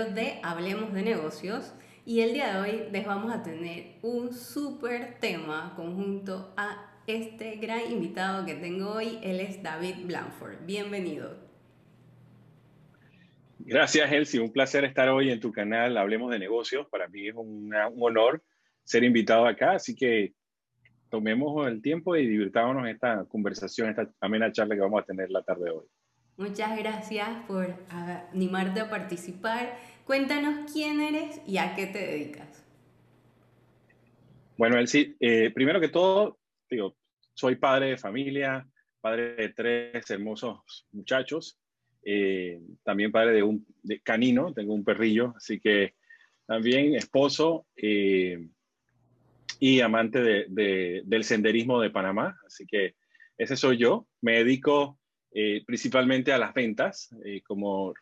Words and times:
episodio 0.00 0.14
de 0.14 0.40
Hablemos 0.42 0.92
de 0.92 1.02
negocios 1.02 1.74
y 2.06 2.20
el 2.20 2.32
día 2.32 2.54
de 2.54 2.60
hoy 2.60 2.90
les 2.90 3.06
vamos 3.06 3.32
a 3.34 3.42
tener 3.42 3.96
un 4.02 4.32
súper 4.32 5.18
tema 5.20 5.74
conjunto 5.76 6.54
a 6.56 7.02
este 7.06 7.56
gran 7.56 7.90
invitado 7.90 8.46
que 8.46 8.54
tengo 8.54 8.92
hoy. 8.92 9.18
Él 9.22 9.40
es 9.40 9.62
David 9.62 10.06
Blanford. 10.06 10.64
Bienvenido. 10.64 11.36
Gracias, 13.58 14.10
Elsie. 14.10 14.40
Un 14.40 14.52
placer 14.52 14.84
estar 14.84 15.08
hoy 15.08 15.30
en 15.30 15.40
tu 15.40 15.52
canal 15.52 15.96
Hablemos 15.98 16.30
de 16.30 16.38
negocios. 16.38 16.86
Para 16.90 17.08
mí 17.08 17.28
es 17.28 17.34
un 17.34 17.72
honor 17.98 18.42
ser 18.84 19.04
invitado 19.04 19.46
acá, 19.46 19.72
así 19.72 19.94
que 19.94 20.32
tomemos 21.10 21.66
el 21.66 21.82
tiempo 21.82 22.16
y 22.16 22.26
divirtámonos 22.26 22.88
esta 22.88 23.24
conversación, 23.26 23.90
esta 23.90 24.08
amena 24.20 24.50
charla 24.50 24.74
que 24.74 24.80
vamos 24.80 25.02
a 25.02 25.04
tener 25.04 25.30
la 25.30 25.42
tarde 25.42 25.64
de 25.64 25.70
hoy. 25.70 25.86
Muchas 26.40 26.74
gracias 26.78 27.28
por 27.46 27.74
animarte 28.32 28.80
a 28.80 28.88
participar. 28.88 29.76
Cuéntanos 30.10 30.68
quién 30.72 31.00
eres 31.00 31.40
y 31.46 31.58
a 31.58 31.76
qué 31.76 31.86
te 31.86 32.04
dedicas. 32.04 32.66
Bueno, 34.56 34.76
Elsie, 34.76 35.14
eh, 35.20 35.52
primero 35.54 35.80
que 35.80 35.86
todo, 35.86 36.40
digo, 36.68 36.96
soy 37.32 37.54
padre 37.54 37.90
de 37.90 37.96
familia, 37.96 38.66
padre 39.00 39.36
de 39.36 39.50
tres 39.50 40.10
hermosos 40.10 40.84
muchachos, 40.90 41.60
eh, 42.02 42.60
también 42.82 43.12
padre 43.12 43.34
de 43.34 43.44
un 43.44 43.64
canino, 44.02 44.52
tengo 44.52 44.74
un 44.74 44.82
perrillo, 44.82 45.32
así 45.36 45.60
que 45.60 45.94
también 46.44 46.96
esposo. 46.96 47.68
Eh, 47.76 48.48
y 49.60 49.80
amante 49.80 50.20
de, 50.20 51.02
del 51.04 51.22
senderismo 51.22 51.80
de 51.80 51.90
Panamá. 51.90 52.36
Así 52.44 52.66
que 52.66 52.96
ese 53.38 53.56
soy 53.56 53.76
yo. 53.76 54.08
Me 54.22 54.38
dedico 54.38 54.98
eh, 55.30 55.62
principalmente 55.64 56.32
a 56.32 56.38
las 56.38 56.52
ventas 56.52 57.14
como 57.46 57.94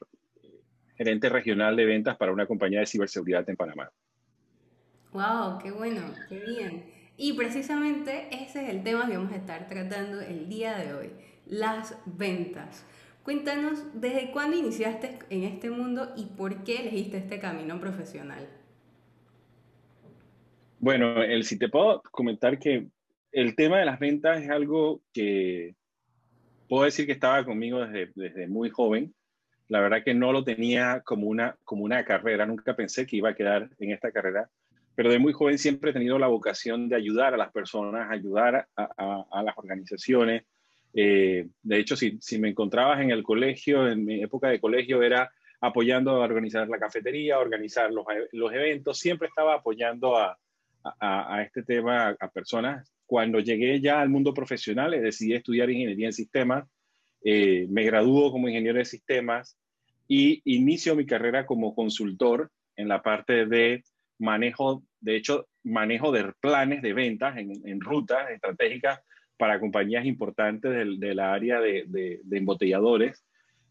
gerente 0.99 1.29
regional 1.29 1.77
de 1.77 1.87
ventas 1.87 2.17
para 2.17 2.33
una 2.33 2.47
compañía 2.47 2.81
de 2.81 2.87
ciberseguridad 2.87 3.49
en 3.49 3.57
Panamá. 3.57 3.91
¡Wow! 5.13 5.59
¡Qué 5.63 5.71
bueno! 5.71 6.03
¡Qué 6.29 6.41
bien! 6.41 6.85
Y 7.17 7.33
precisamente 7.33 8.29
ese 8.31 8.65
es 8.65 8.71
el 8.71 8.83
tema 8.83 9.09
que 9.09 9.17
vamos 9.17 9.33
a 9.33 9.37
estar 9.37 9.69
tratando 9.69 10.21
el 10.21 10.49
día 10.49 10.77
de 10.77 10.93
hoy, 10.93 11.11
las 11.47 11.97
ventas. 12.05 12.85
Cuéntanos, 13.23 13.85
¿desde 13.95 14.31
cuándo 14.33 14.57
iniciaste 14.57 15.19
en 15.31 15.45
este 15.45 15.71
mundo 15.71 16.13
y 16.17 16.27
por 16.27 16.65
qué 16.65 16.81
elegiste 16.81 17.19
este 17.19 17.39
camino 17.39 17.81
profesional? 17.81 18.49
Bueno, 20.81 21.23
el, 21.23 21.45
si 21.45 21.59
te 21.59 21.69
puedo 21.69 22.03
comentar 22.11 22.59
que 22.59 22.89
el 23.33 23.55
tema 23.55 23.79
de 23.79 23.85
las 23.85 23.99
ventas 23.99 24.43
es 24.43 24.51
algo 24.51 25.03
que 25.13 25.75
puedo 26.69 26.85
decir 26.85 27.07
que 27.07 27.13
estaba 27.13 27.45
conmigo 27.45 27.85
desde, 27.85 28.13
desde 28.15 28.49
muy 28.49 28.71
joven. 28.71 29.15
La 29.69 29.81
verdad 29.81 30.03
que 30.05 30.15
no 30.15 30.33
lo 30.33 30.45
tenía 30.45 31.03
como 31.05 31.27
una, 31.27 31.57
como 31.65 31.85
una 31.85 32.05
carrera, 32.05 32.47
nunca 32.47 32.75
pensé 32.75 33.07
que 33.07 33.17
iba 33.17 33.31
a 33.31 33.35
quedar 33.35 33.69
en 33.79 33.93
esta 33.93 34.11
carrera, 34.11 34.49
pero 34.95 35.11
de 35.11 35.19
muy 35.19 35.33
joven 35.33 35.59
siempre 35.59 35.91
he 35.91 35.93
tenido 35.93 36.19
la 36.19 36.27
vocación 36.27 36.89
de 36.89 36.97
ayudar 36.97 37.35
a 37.35 37.37
las 37.37 37.53
personas, 37.53 38.11
ayudar 38.11 38.67
a, 38.77 39.25
a, 39.31 39.43
las 39.43 39.57
organizaciones. 39.57 40.45
Eh, 40.95 41.47
de 41.63 41.79
hecho, 41.79 41.97
si, 41.97 42.19
si 42.21 42.39
me 42.39 42.49
encontrabas 42.49 43.01
en 43.01 43.11
el 43.11 43.23
colegio, 43.23 43.87
en 43.87 44.05
mi 44.05 44.23
época 44.23 44.49
de 44.49 44.61
colegio, 44.61 45.03
era 45.03 45.31
apoyando 45.61 46.11
a 46.13 46.25
organizar 46.25 46.69
la 46.69 46.79
cafetería, 46.79 47.39
organizar 47.39 47.93
los, 47.93 48.07
los 48.33 48.53
eventos, 48.53 48.99
siempre 48.99 49.29
estaba 49.29 49.55
apoyando 49.55 50.17
a, 50.17 50.39
a, 51.01 51.43
este 51.43 51.63
tema 51.63 52.17
a 52.19 52.31
personas. 52.31 52.93
Cuando 53.07 53.41
llegué 53.41 53.81
ya 53.81 54.01
al 54.01 54.09
mundo 54.09 54.35
profesional, 54.35 54.91
decidí 54.91 55.35
estudiar 55.35 55.71
ingeniería 55.71 56.07
en 56.07 56.13
sistemas, 56.13 56.65
eh, 57.25 57.67
me 57.69 57.85
graduó 57.85 58.31
como 58.31 58.49
ingeniero 58.49 58.79
de 58.79 58.85
sistemas 58.85 59.59
y 60.07 60.41
inicio 60.45 60.97
mi 60.97 61.07
carrera 61.07 61.47
como 61.47 61.75
consultor 61.75 62.51
en 62.77 62.89
la 62.89 63.03
parte 63.03 63.47
de 63.47 63.85
manejo, 64.19 64.83
de 65.01 65.17
hecho, 65.17 65.49
manejo 65.63 66.13
de 66.13 66.33
planes 66.41 66.83
de 66.83 66.93
ventas 66.93 67.37
en, 67.37 67.81
rutas 67.81 68.31
estratégicas 68.31 69.01
para 69.37 69.61
compañías 69.61 70.07
importantes 70.07 70.73
de, 70.99 71.15
la 71.15 71.33
área 71.33 71.61
de, 71.61 72.21
embotelladores. 72.31 73.25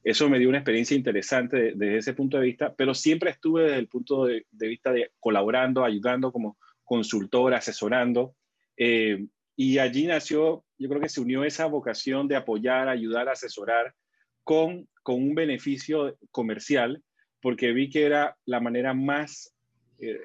Eso 0.04 0.30
me 0.30 0.40
dio 0.40 0.48
una 0.48 0.60
experiencia 0.60 0.96
interesante 0.96 1.74
desde 1.76 1.98
ese 1.98 2.14
punto 2.14 2.38
de 2.38 2.46
vista, 2.46 2.74
pero 2.76 2.94
siempre 2.94 3.32
estuve 3.32 3.64
desde 3.64 3.80
el 3.80 3.88
punto 3.88 4.26
de, 4.26 4.46
vista 4.52 4.92
de 4.92 5.12
colaborando, 5.20 5.84
ayudando 5.84 6.32
como 6.32 6.58
consultor, 6.84 7.54
asesorando. 7.54 8.36
Eh, 8.78 9.26
y 9.56 9.80
allí 9.80 10.06
nació, 10.06 10.64
yo 10.78 10.90
creo 10.90 11.02
que 11.02 11.10
se 11.10 11.22
unió 11.22 11.44
esa 11.44 11.66
vocación 11.66 12.28
de 12.28 12.36
apoyar, 12.36 12.88
ayudar, 12.88 13.30
asesorar 13.30 13.94
con, 14.44 14.88
con 15.04 15.16
un 15.16 15.36
beneficio 15.36 16.18
comercial, 16.32 17.04
porque 17.42 17.72
vi 17.72 17.90
que 17.90 18.06
era 18.06 18.38
la 18.46 18.60
manera 18.60 18.94
más, 18.94 19.54
eh, 20.00 20.20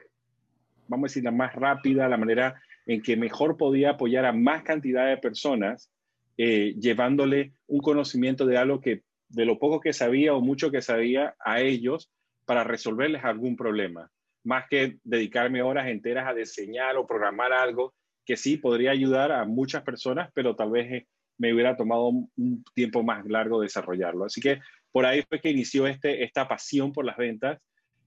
vamos 0.88 1.04
a 1.04 1.10
decir, 1.10 1.24
la 1.24 1.30
más 1.30 1.54
rápida, 1.54 2.08
la 2.08 2.16
manera 2.16 2.60
en 2.86 3.02
que 3.02 3.16
mejor 3.16 3.56
podía 3.56 3.90
apoyar 3.90 4.24
a 4.24 4.32
más 4.32 4.62
cantidad 4.62 5.08
de 5.08 5.16
personas, 5.16 5.90
eh, 6.36 6.74
llevándole 6.78 7.52
un 7.66 7.80
conocimiento 7.80 8.46
de 8.46 8.56
algo 8.56 8.80
que, 8.80 9.02
de 9.28 9.44
lo 9.44 9.58
poco 9.58 9.80
que 9.80 9.92
sabía 9.92 10.34
o 10.34 10.40
mucho 10.40 10.70
que 10.70 10.82
sabía 10.82 11.34
a 11.40 11.60
ellos 11.60 12.10
para 12.44 12.64
resolverles 12.64 13.24
algún 13.24 13.56
problema. 13.56 14.10
Más 14.44 14.64
que 14.68 14.98
dedicarme 15.04 15.62
horas 15.62 15.88
enteras 15.88 16.26
a 16.26 16.34
diseñar 16.34 16.96
o 16.96 17.06
programar 17.06 17.52
algo 17.52 17.94
que 18.24 18.36
sí 18.36 18.56
podría 18.56 18.90
ayudar 18.90 19.32
a 19.32 19.44
muchas 19.44 19.82
personas, 19.82 20.30
pero 20.34 20.54
tal 20.54 20.70
vez 20.70 20.92
eh, 20.92 21.06
me 21.38 21.52
hubiera 21.52 21.76
tomado 21.76 22.08
un 22.08 22.64
tiempo 22.74 23.02
más 23.02 23.26
largo 23.26 23.60
desarrollarlo. 23.60 24.24
Así 24.24 24.40
que 24.40 24.60
por 24.92 25.06
ahí 25.06 25.22
fue 25.28 25.40
que 25.40 25.50
inició 25.50 25.86
este, 25.86 26.22
esta 26.22 26.46
pasión 26.46 26.92
por 26.92 27.04
las 27.04 27.16
ventas 27.16 27.60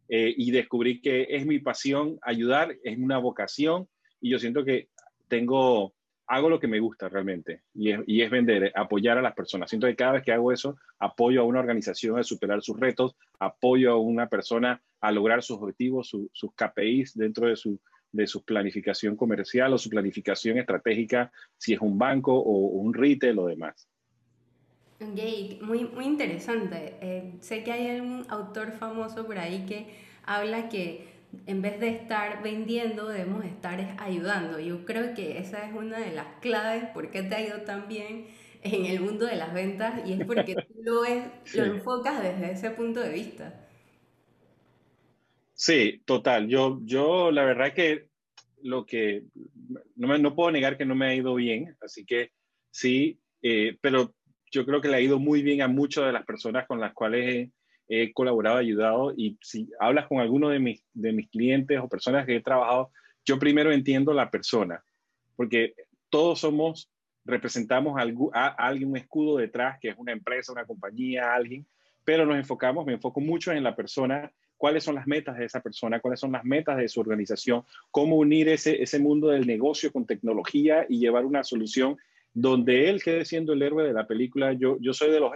eh, 0.08 0.34
y 0.38 0.52
descubrí 0.52 1.02
que 1.02 1.28
es 1.30 1.46
mi 1.46 1.60
pasión 1.60 2.20
ayudar, 2.22 2.76
es 2.84 2.98
una 2.98 3.18
vocación 3.18 3.88
y 4.22 4.30
yo 4.30 4.40
siento 4.40 4.64
que 4.64 4.90
tengo, 5.28 5.96
hago 6.28 6.50
lo 6.50 6.60
que 6.60 6.68
me 6.68 6.80
gusta 6.80 7.10
realmente 7.10 7.64
y 7.74 7.92
es, 7.92 8.00
y 8.06 8.22
es 8.22 8.30
vender, 8.30 8.72
apoyar 8.76 9.18
a 9.18 9.22
las 9.22 9.34
personas. 9.34 9.70
Siento 9.70 9.88
que 9.88 9.96
cada 9.96 10.14
vez 10.14 10.24
que 10.24 10.32
hago 10.32 10.52
eso, 10.52 10.78
apoyo 11.00 11.42
a 11.42 11.46
una 11.46 11.60
organización 11.60 12.20
a 12.20 12.24
superar 12.24 12.62
sus 12.62 12.80
retos, 12.80 13.16
apoyo 13.40 13.92
a 13.92 14.00
una 14.00 14.30
persona 14.30 14.82
a 15.02 15.12
lograr 15.12 15.44
sus 15.44 15.58
objetivos, 15.58 16.10
sus 16.10 16.52
KPIs 16.56 17.16
dentro 17.16 17.48
de 17.48 17.56
su, 17.56 17.80
de 18.16 18.28
su 18.28 18.44
planificación 18.44 19.16
comercial 19.16 19.74
o 19.74 19.78
su 19.78 19.90
planificación 19.90 20.58
estratégica, 20.58 21.32
si 21.58 21.74
es 21.74 21.82
un 21.82 21.98
banco 21.98 22.34
o, 22.38 22.68
un 22.68 22.94
retail 22.94 23.38
o 23.40 23.48
demás. 23.48 23.88
Ok, 25.02 25.62
muy, 25.62 25.84
muy 25.86 26.06
interesante. 26.06 26.96
Eh, 27.02 27.34
sé 27.42 27.64
que 27.64 27.72
hay 27.72 28.00
un 28.00 28.26
autor 28.30 28.72
famoso 28.72 29.26
por 29.26 29.38
ahí 29.38 29.66
que 29.66 29.88
habla 30.24 30.70
que 30.70 31.14
en 31.48 31.62
vez 31.62 31.80
de 31.82 31.90
estar 31.90 32.42
vendiendo, 32.42 33.08
debemos 33.10 33.44
estar 33.44 33.96
ayudando. 34.00 34.60
Yo 34.60 34.86
creo 34.86 35.14
que 35.14 35.38
esa 35.38 35.68
es 35.68 35.74
una 35.74 36.00
de 36.00 36.14
las 36.14 36.28
claves 36.40 36.86
por 36.94 37.12
qué 37.12 37.24
te 37.24 37.36
ha 37.36 37.42
ido 37.42 37.62
tan 37.62 37.90
bien 37.90 38.28
en 38.62 38.86
el 38.86 39.02
mundo 39.02 39.26
de 39.26 39.36
las 39.36 39.54
ventas 39.54 40.08
y 40.08 40.14
es 40.14 40.26
porque 40.26 40.56
tú 40.68 40.82
lo, 40.82 41.04
lo 41.04 41.64
enfocas 41.66 42.24
desde 42.24 42.52
ese 42.52 42.72
punto 42.72 43.02
de 43.02 43.10
vista. 43.10 43.65
Sí, 45.56 46.02
total. 46.06 46.50
Yo, 46.50 46.80
yo 46.84 47.32
la 47.32 47.46
verdad 47.46 47.74
que 47.74 48.10
lo 48.62 48.86
que 48.86 49.24
no, 49.96 50.08
me, 50.08 50.20
no 50.20 50.36
puedo 50.36 50.52
negar 50.52 50.78
que 50.78 50.86
no 50.86 50.96
me 50.96 51.08
ha 51.08 51.16
ido 51.16 51.34
bien, 51.36 51.78
así 51.82 52.06
que 52.06 52.32
sí, 52.72 53.20
eh, 53.42 53.78
pero 53.80 54.14
yo 54.52 54.66
creo 54.66 54.82
que 54.82 54.90
le 54.90 54.98
ha 54.98 55.02
ido 55.02 55.18
muy 55.18 55.42
bien 55.44 55.62
a 55.62 55.70
muchas 55.70 56.06
de 56.06 56.12
las 56.12 56.26
personas 56.26 56.68
con 56.68 56.82
las 56.82 56.94
cuales 56.94 57.52
he, 57.88 58.14
colaborado, 58.14 58.58
ayudado. 58.58 59.14
Y 59.16 59.38
si 59.42 59.70
hablas 59.80 60.08
con 60.08 60.20
alguno 60.20 60.50
de 60.50 60.60
mis, 60.60 60.84
de 60.94 61.14
mis 61.14 61.30
clientes 61.30 61.80
o 61.80 61.88
personas 61.88 62.26
que 62.26 62.36
he 62.36 62.42
trabajado, 62.42 62.92
yo 63.24 63.40
primero 63.40 63.72
entiendo 63.72 64.14
la 64.14 64.30
persona, 64.30 64.84
porque 65.38 65.74
todos 66.10 66.40
somos, 66.40 66.92
representamos 67.24 67.98
a, 67.98 68.04
a 68.34 68.48
alguien, 68.68 68.90
un 68.90 68.98
escudo 68.98 69.38
detrás, 69.38 69.80
que 69.80 69.90
es 69.90 69.96
una 69.98 70.12
empresa, 70.12 70.52
una 70.52 70.66
compañía, 70.66 71.34
alguien, 71.34 71.66
pero 72.04 72.26
nos 72.26 72.36
enfocamos, 72.36 72.86
me 72.86 72.94
enfoco 72.94 73.22
mucho 73.22 73.54
en 73.54 73.64
la 73.64 73.76
persona 73.76 74.32
cuáles 74.58 74.84
son 74.84 74.96
las 74.96 75.08
metas 75.08 75.38
de 75.38 75.46
esa 75.46 75.62
persona, 75.62 76.00
cuáles 76.00 76.20
son 76.20 76.32
las 76.32 76.44
metas 76.44 76.78
de 76.78 76.88
su 76.88 77.00
organización, 77.00 77.64
cómo 77.92 78.18
unir 78.18 78.50
ese, 78.50 78.82
ese 78.82 79.00
mundo 79.00 79.30
del 79.30 79.48
negocio 79.48 79.92
con 79.92 80.06
tecnología 80.06 80.86
y 80.90 81.00
llevar 81.00 81.26
una 81.26 81.44
solución 81.44 81.98
donde 82.34 82.90
él 82.90 83.02
quede 83.02 83.26
siendo 83.26 83.54
el 83.54 83.62
héroe 83.62 83.86
de 83.86 83.94
la 83.94 84.08
película. 84.08 84.54
Yo, 84.54 84.78
yo 84.80 84.94
soy 84.94 85.12
de 85.12 85.20
los 85.20 85.32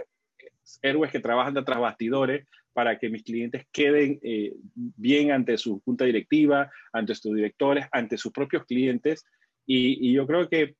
héroes 0.82 1.10
que 1.10 1.20
trabajan 1.20 1.54
detrás 1.54 1.78
bastidores 1.78 2.46
para 2.72 2.98
que 2.98 3.08
mis 3.08 3.24
clientes 3.24 3.66
queden 3.72 4.20
eh, 4.22 4.54
bien 4.74 5.32
ante 5.32 5.56
su 5.58 5.80
junta 5.80 6.04
directiva, 6.04 6.70
ante 6.92 7.14
sus 7.14 7.34
directores, 7.34 7.86
ante 7.90 8.16
sus 8.16 8.32
propios 8.32 8.64
clientes. 8.64 9.24
Y, 9.66 10.12
yo 10.12 10.26
creo 10.26 10.48
que 10.48 10.76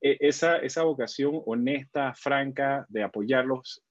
eh, 0.00 0.16
esa, 0.20 0.58
esa 0.58 0.82
vocación 0.82 1.42
honesta, 1.46 2.14
franca 2.14 2.86
de 2.88 3.02
apoyarlos, 3.02 3.82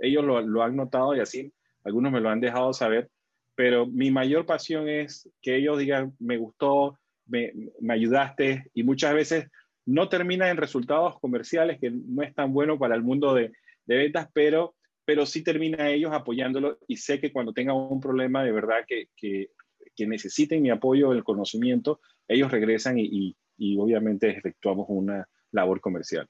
ellos 0.00 0.24
lo, 0.24 0.40
lo, 0.40 0.62
han 0.62 0.76
notado 0.76 1.16
y 1.16 1.20
así 1.20 1.52
algunos 1.84 2.12
me 2.12 2.20
lo 2.20 2.30
han 2.30 2.40
dejado 2.40 2.72
saber, 2.72 3.08
pero 3.54 3.86
mi 3.86 4.10
mayor 4.10 4.46
pasión 4.46 4.88
es 4.88 5.28
que 5.40 5.56
ellos 5.56 5.78
digan, 5.78 6.14
me 6.18 6.36
gustó, 6.36 6.98
me, 7.26 7.52
ayudaste, 7.88 8.70
y 8.74 8.82
muchas 8.82 9.14
veces 9.14 9.46
no 9.84 10.08
termina 10.08 10.50
en 10.50 10.56
resultados 10.56 11.18
comerciales, 11.20 11.78
que 11.80 11.90
no 11.90 12.22
es 12.22 12.34
tan 12.34 12.52
bueno 12.52 12.78
para 12.78 12.94
el 12.94 13.02
mundo 13.02 13.34
de, 13.34 13.52
ventas, 13.86 14.28
pero 14.32 14.74
pero 15.04 15.26
sí 15.26 15.42
termina 15.42 15.90
ellos 15.90 16.12
apoyándolo 16.12 16.78
y 16.86 16.96
sé 16.96 17.20
que 17.20 17.32
cuando 17.32 17.52
tengan 17.52 17.74
un 17.74 18.00
problema 18.00 18.44
de 18.44 18.52
verdad 18.52 18.84
que, 18.86 19.08
que, 19.16 19.48
necesiten 20.06 20.62
mi 20.62 20.70
apoyo, 20.70 21.12
el 21.12 21.24
conocimiento, 21.24 22.00
ellos 22.28 22.50
regresan 22.50 22.98
y, 22.98 23.36
y, 23.58 23.76
obviamente 23.78 24.30
efectuamos 24.30 24.86
una 24.88 25.28
labor 25.50 25.80
comercial. 25.80 26.28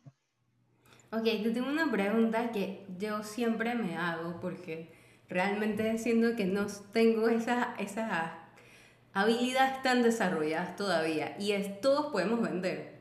Ok, 1.10 1.25
te 1.25 1.50
tengo 1.50 1.69
una 1.69 1.90
pregunta 1.90 2.50
que 2.50 2.87
yo 2.99 3.22
siempre 3.22 3.75
me 3.75 3.94
hago 3.96 4.40
porque 4.40 4.90
realmente 5.29 5.99
siento 5.99 6.37
que 6.37 6.45
no 6.45 6.67
tengo 6.93 7.29
esas 7.29 7.69
esa 7.79 8.39
habilidades 9.13 9.83
tan 9.83 10.03
desarrolladas 10.03 10.77
todavía 10.77 11.37
y 11.39 11.53
es 11.53 11.81
todos 11.81 12.13
podemos 12.13 12.43
vender. 12.43 12.93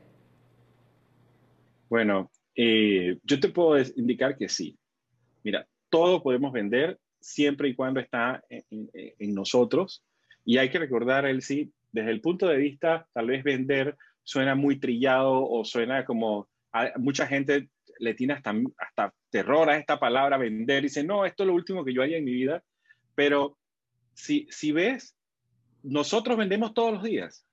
Bueno, 1.88 2.30
eh, 2.54 3.18
yo 3.22 3.40
te 3.40 3.48
puedo 3.48 3.82
indicar 3.96 4.36
que 4.36 4.48
sí. 4.48 4.78
Mira, 5.42 5.66
todo 5.90 6.22
podemos 6.22 6.52
vender 6.52 6.98
siempre 7.20 7.68
y 7.68 7.74
cuando 7.74 8.00
está 8.00 8.42
en, 8.48 9.34
nosotros. 9.34 10.04
Y 10.44 10.58
hay 10.58 10.70
que 10.70 10.78
recordar, 10.78 11.26
el 11.26 11.42
sí, 11.42 11.72
desde 11.92 12.10
el 12.10 12.20
punto 12.20 12.48
de 12.48 12.56
vista, 12.56 13.06
tal 13.12 13.26
vez 13.26 13.44
vender 13.44 13.96
suena 14.24 14.54
muy 14.54 14.78
trillado 14.80 15.48
o 15.48 15.64
suena 15.64 16.04
como 16.04 16.48
mucha 16.96 17.26
gente 17.26 17.68
le 17.98 18.14
tiene 18.14 18.34
hasta, 18.34 18.54
hasta 18.78 19.14
terror 19.30 19.70
a 19.70 19.76
esta 19.76 19.98
palabra 19.98 20.38
vender. 20.38 20.82
Dice, 20.82 21.04
no, 21.04 21.24
esto 21.24 21.42
es 21.42 21.46
lo 21.48 21.54
último 21.54 21.84
que 21.84 21.94
yo 21.94 22.02
haya 22.02 22.16
en 22.16 22.24
mi 22.24 22.32
vida. 22.32 22.62
Pero 23.14 23.58
si, 24.14 24.46
si 24.50 24.72
ves, 24.72 25.16
nosotros 25.82 26.36
vendemos 26.36 26.74
todos 26.74 26.92
los 26.92 27.02
días. 27.02 27.46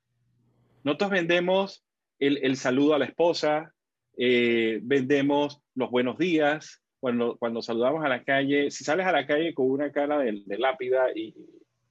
Nosotros 0.84 1.10
vendemos 1.10 1.84
el, 2.18 2.38
el 2.42 2.56
saludo 2.56 2.94
a 2.94 2.98
la 2.98 3.06
esposa, 3.06 3.74
eh, 4.16 4.80
vendemos 4.82 5.62
los 5.74 5.90
buenos 5.90 6.18
días, 6.18 6.82
cuando, 7.00 7.36
cuando 7.38 7.62
saludamos 7.62 8.04
a 8.04 8.08
la 8.08 8.22
calle, 8.22 8.70
si 8.70 8.84
sales 8.84 9.06
a 9.06 9.12
la 9.12 9.26
calle 9.26 9.54
con 9.54 9.70
una 9.70 9.90
cara 9.90 10.18
de, 10.18 10.42
lápida 10.58 11.06
y, 11.14 11.34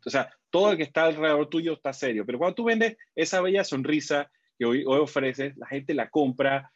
o 0.05 0.09
sea, 0.09 0.31
todo 0.51 0.71
el 0.71 0.77
que 0.77 0.83
está 0.83 1.05
alrededor 1.05 1.49
tuyo 1.49 1.73
está 1.73 1.91
serio, 1.91 2.25
pero 2.25 2.37
cuando 2.37 2.55
tú 2.55 2.63
vendes 2.65 2.95
esa 3.15 3.41
bella 3.41 3.63
sonrisa 3.63 4.31
que 4.57 4.65
hoy, 4.65 4.83
hoy 4.85 4.99
ofreces, 4.99 5.57
la 5.57 5.67
gente 5.67 5.93
la 5.95 6.09
compra, 6.09 6.71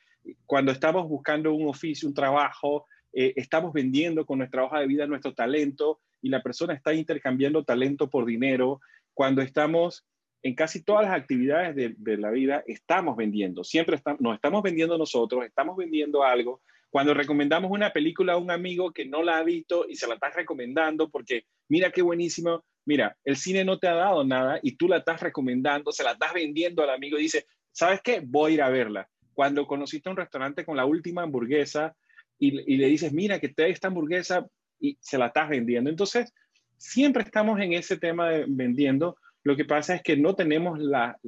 cuando 0.46 0.72
estamos 0.72 1.08
buscando 1.08 1.54
un 1.54 1.68
oficio, 1.68 2.08
un 2.08 2.14
trabajo, 2.14 2.86
eh, 3.14 3.34
estamos 3.36 3.74
vendiendo 3.74 4.26
con 4.26 4.40
nuestra 4.40 4.64
hoja 4.64 4.80
de 4.80 4.88
vida 4.88 5.06
nuestro 5.06 5.34
talento 5.34 6.00
y 6.22 6.30
la 6.30 6.42
persona 6.42 6.74
está 6.74 6.94
intercambiando 6.94 7.64
talento 7.64 8.10
por 8.10 8.26
dinero, 8.26 8.82
cuando 9.14 9.42
estamos 9.42 10.06
en 10.42 10.56
casi 10.56 10.84
todas 10.84 11.06
las 11.06 11.14
actividades 11.14 11.76
de, 11.76 12.18
la 12.18 12.32
vida 12.32 12.64
estamos 12.68 13.16
vendiendo, 13.16 13.64
siempre 13.64 13.98
nos 14.20 14.36
estamos 14.36 14.62
vendiendo 14.62 14.98
nosotros, 14.98 15.46
estamos 15.46 15.78
vendiendo 15.78 16.24
algo. 16.24 16.62
Cuando 16.90 17.14
recomendamos 17.14 17.72
una 17.72 17.92
película 17.92 18.34
a 18.34 18.38
un 18.38 18.52
amigo 18.52 18.92
que 18.92 19.06
no 19.06 19.24
la 19.24 19.38
ha 19.38 19.44
visto 19.44 19.86
y 19.88 19.96
se 19.96 20.06
la 20.06 20.16
estás 20.16 20.36
recomendando 20.36 21.10
porque 21.10 21.46
mira 21.70 21.92
qué 21.92 22.02
buenísimo, 22.02 22.64
mira, 22.86 23.18
el 23.24 23.38
cine 23.38 23.64
no 23.64 23.80
te 23.80 23.88
ha 23.88 23.96
dado 23.96 24.24
nada 24.24 24.60
y 24.62 24.76
tú 24.76 24.88
la 24.88 24.98
estás 24.98 25.22
recomendando, 25.22 25.92
se 25.92 26.04
la 26.04 26.12
estás 26.12 26.34
vendiendo 26.34 26.84
al 26.84 26.90
amigo 26.90 27.18
y 27.18 27.24
dice, 27.24 27.48
¿sabes 27.72 28.02
qué? 28.04 28.22
Voy 28.24 28.52
a 28.52 28.56
ir 28.56 28.62
a 28.62 28.70
verla. 28.70 29.10
Cuando 29.34 29.68
conociste 29.68 30.10
un 30.10 30.18
restaurante 30.18 30.66
con 30.66 30.78
la 30.78 30.86
última 30.86 31.24
hamburguesa 31.24 31.96
y, 32.40 32.74
y 32.74 32.78
le 32.78 32.88
dices, 32.88 33.14
mira 33.14 33.40
que 33.40 33.50
te 33.50 33.70
esta 33.70 33.88
hamburguesa 33.88 34.48
y 34.80 34.98
se 35.00 35.18
la 35.18 35.28
estás 35.28 35.50
vendiendo. 35.50 35.90
Entonces, 35.90 36.34
siempre 36.78 37.24
estamos 37.24 37.60
en 37.60 37.74
ese 37.74 37.98
tema 37.98 38.30
de 38.30 38.46
vendiendo 38.48 39.18
lo 39.44 39.58
que 39.58 39.66
pasa 39.66 39.96
es 39.96 40.02
que 40.02 40.16
no 40.16 40.36
tenemos 40.36 40.80
la, 40.80 41.20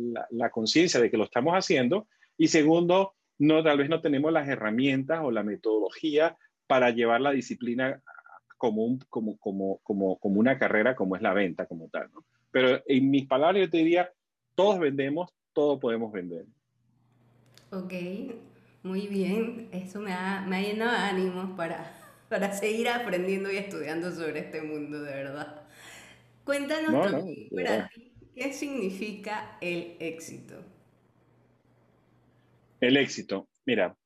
conciencia 0.51 0.99
de 0.99 1.11
que 1.11 1.17
lo 1.17 1.25
estamos 1.25 1.53
haciendo 1.53 2.07
y 2.37 2.47
segundo, 2.47 3.13
no, 3.37 3.61
tal 3.61 3.77
vez 3.77 3.89
no 3.89 4.01
tenemos 4.01 4.31
las 4.31 4.47
herramientas 4.47 5.19
o 5.21 5.31
la 5.31 5.43
metodología 5.43 6.37
para 6.65 6.91
llevar 6.91 7.21
la 7.21 7.31
disciplina 7.31 8.01
como, 8.57 8.97
como, 9.09 9.37
como, 9.37 9.79
como, 9.83 10.17
como 10.17 10.39
una 10.39 10.57
carrera 10.57 10.95
como 10.95 11.17
es 11.17 11.21
la 11.21 11.33
venta 11.33 11.65
como 11.65 11.89
tal. 11.89 12.09
Pero 12.51 12.81
en 12.87 13.11
mis 13.11 13.27
palabras 13.27 13.65
yo 13.65 13.69
te 13.69 13.77
diría, 13.77 14.11
todos 14.55 14.79
vendemos, 14.79 15.29
todos 15.51 15.79
podemos 15.79 16.13
vender. 16.13 16.45
Ok, 17.71 17.93
muy 18.83 19.07
bien. 19.07 19.69
Eso 19.71 19.99
me 19.99 20.13
ha, 20.13 20.45
me 20.47 20.57
ha 20.57 20.61
llenado 20.61 20.91
de 20.91 20.97
ánimos 20.97 21.57
para, 21.57 21.93
para 22.29 22.53
seguir 22.53 22.89
aprendiendo 22.89 23.51
y 23.51 23.57
estudiando 23.57 24.11
sobre 24.11 24.39
este 24.39 24.61
mundo, 24.61 25.01
de 25.01 25.11
verdad. 25.11 25.61
Cuéntanos 26.43 26.93
para 26.93 27.23
ti, 27.23 27.49
¿qué 28.35 28.53
significa 28.53 29.57
el 29.61 29.97
éxito? 29.99 30.63
El 32.79 32.97
éxito, 32.97 33.47
mira, 33.65 33.97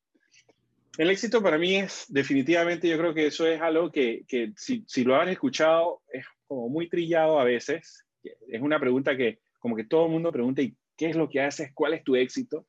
el 0.98 1.10
éxito 1.10 1.44
para 1.44 1.58
mí 1.58 1.76
es 1.76 2.06
definitivamente, 2.08 2.88
yo 2.88 2.98
creo 2.98 3.14
que 3.14 3.28
eso 3.28 3.46
es 3.46 3.62
algo 3.62 3.92
que, 3.92 4.24
que 4.28 4.54
si, 4.56 4.84
si, 4.88 5.04
lo 5.04 5.16
han 5.16 5.30
escuchado 5.30 6.02
es 6.12 6.26
como 6.48 6.70
muy 6.70 6.88
trillado 6.88 7.40
a 7.40 7.44
veces. 7.44 8.06
Es 8.48 8.62
una 8.62 8.80
pregunta 8.80 9.16
que 9.16 9.40
como 9.60 9.76
que 9.76 9.86
todo 9.86 10.06
el 10.06 10.12
mundo 10.12 10.32
pregunta, 10.32 10.62
¿y 10.62 10.76
qué 10.96 11.10
es 11.10 11.16
lo 11.16 11.30
que 11.30 11.42
haces? 11.42 11.72
¿Cuál 11.74 11.94
es 11.94 12.04
tu 12.04 12.16
éxito? 12.16 12.68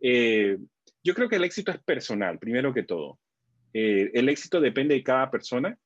Eh, 0.00 0.58
yo 1.02 1.14
creo 1.14 1.28
que 1.28 1.36
el 1.36 1.44
éxito 1.44 1.70
es 1.70 1.78
personal, 1.78 2.38
primero 2.38 2.72
que 2.74 2.82
todo. 2.82 3.18
Eh, 3.72 4.10
el 4.14 4.28
éxito 4.28 4.60
depende 4.60 4.94
de 4.94 5.02
cada 5.02 5.30
persona. 5.30 5.76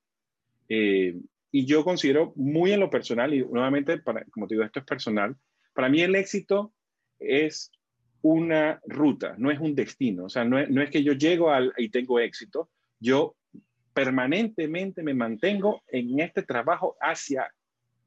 Eh, 0.69 1.17
y 1.51 1.67
yo 1.67 1.85
considero 1.85 2.33
muy 2.35 2.73
en 2.73 2.81
lo 2.81 2.91
personal, 2.91 3.35
y 3.35 3.45
nuevamente, 3.45 3.99
para, 3.99 4.25
como 4.27 4.47
te 4.47 4.55
digo, 4.55 4.65
esto 4.65 4.81
es 4.81 4.87
personal, 4.87 5.37
para 5.75 5.89
mí 5.89 6.01
el 6.01 6.15
éxito 6.15 6.73
es 7.19 7.71
una 8.23 8.81
ruta, 8.87 9.35
no 9.37 9.51
es 9.51 9.59
un 9.59 9.75
destino. 9.75 10.25
O 10.25 10.29
sea, 10.29 10.45
no 10.45 10.59
es, 10.59 10.71
no 10.71 10.81
es 10.81 10.91
que 10.91 11.03
yo 11.03 11.13
llego 11.13 11.51
al, 11.51 11.73
y 11.77 11.91
tengo 11.91 12.21
éxito, 12.21 12.71
yo 13.01 13.37
permanentemente 13.93 15.03
me 15.03 15.13
mantengo 15.13 15.83
en 15.89 16.21
este 16.21 16.43
trabajo 16.43 16.97
hacia 17.01 17.53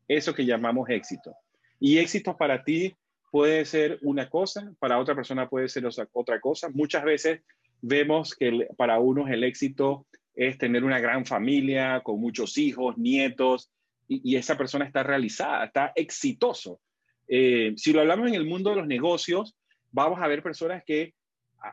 eso 0.07 0.33
que 0.33 0.45
llamamos 0.45 0.89
éxito. 0.89 1.35
Y 1.79 1.97
éxito 1.97 2.35
para 2.37 2.63
ti 2.63 2.95
puede 3.35 3.65
ser 3.65 3.99
una 4.01 4.29
cosa, 4.29 4.71
para 4.79 4.97
otra 4.97 5.13
persona 5.13 5.49
puede 5.49 5.67
ser 5.67 5.85
otra 6.13 6.39
cosa. 6.39 6.69
Muchas 6.69 7.03
veces 7.03 7.41
vemos 7.81 8.33
que 8.33 8.69
para 8.77 8.97
unos 8.99 9.29
el 9.29 9.43
éxito 9.43 10.07
es 10.33 10.57
tener 10.57 10.85
una 10.85 11.01
gran 11.01 11.25
familia 11.25 11.99
con 12.01 12.21
muchos 12.21 12.57
hijos, 12.57 12.97
nietos, 12.97 13.69
y, 14.07 14.37
esa 14.37 14.57
persona 14.57 14.85
está 14.85 15.03
realizada, 15.03 15.65
está 15.65 15.91
exitoso. 15.95 16.79
Eh, 17.27 17.73
si 17.75 17.91
lo 17.91 17.99
hablamos 17.99 18.29
en 18.29 18.35
el 18.35 18.45
mundo 18.45 18.69
de 18.69 18.77
los 18.77 18.87
negocios, 18.87 19.57
vamos 19.91 20.21
a 20.21 20.27
ver 20.27 20.41
personas 20.41 20.81
que 20.85 21.13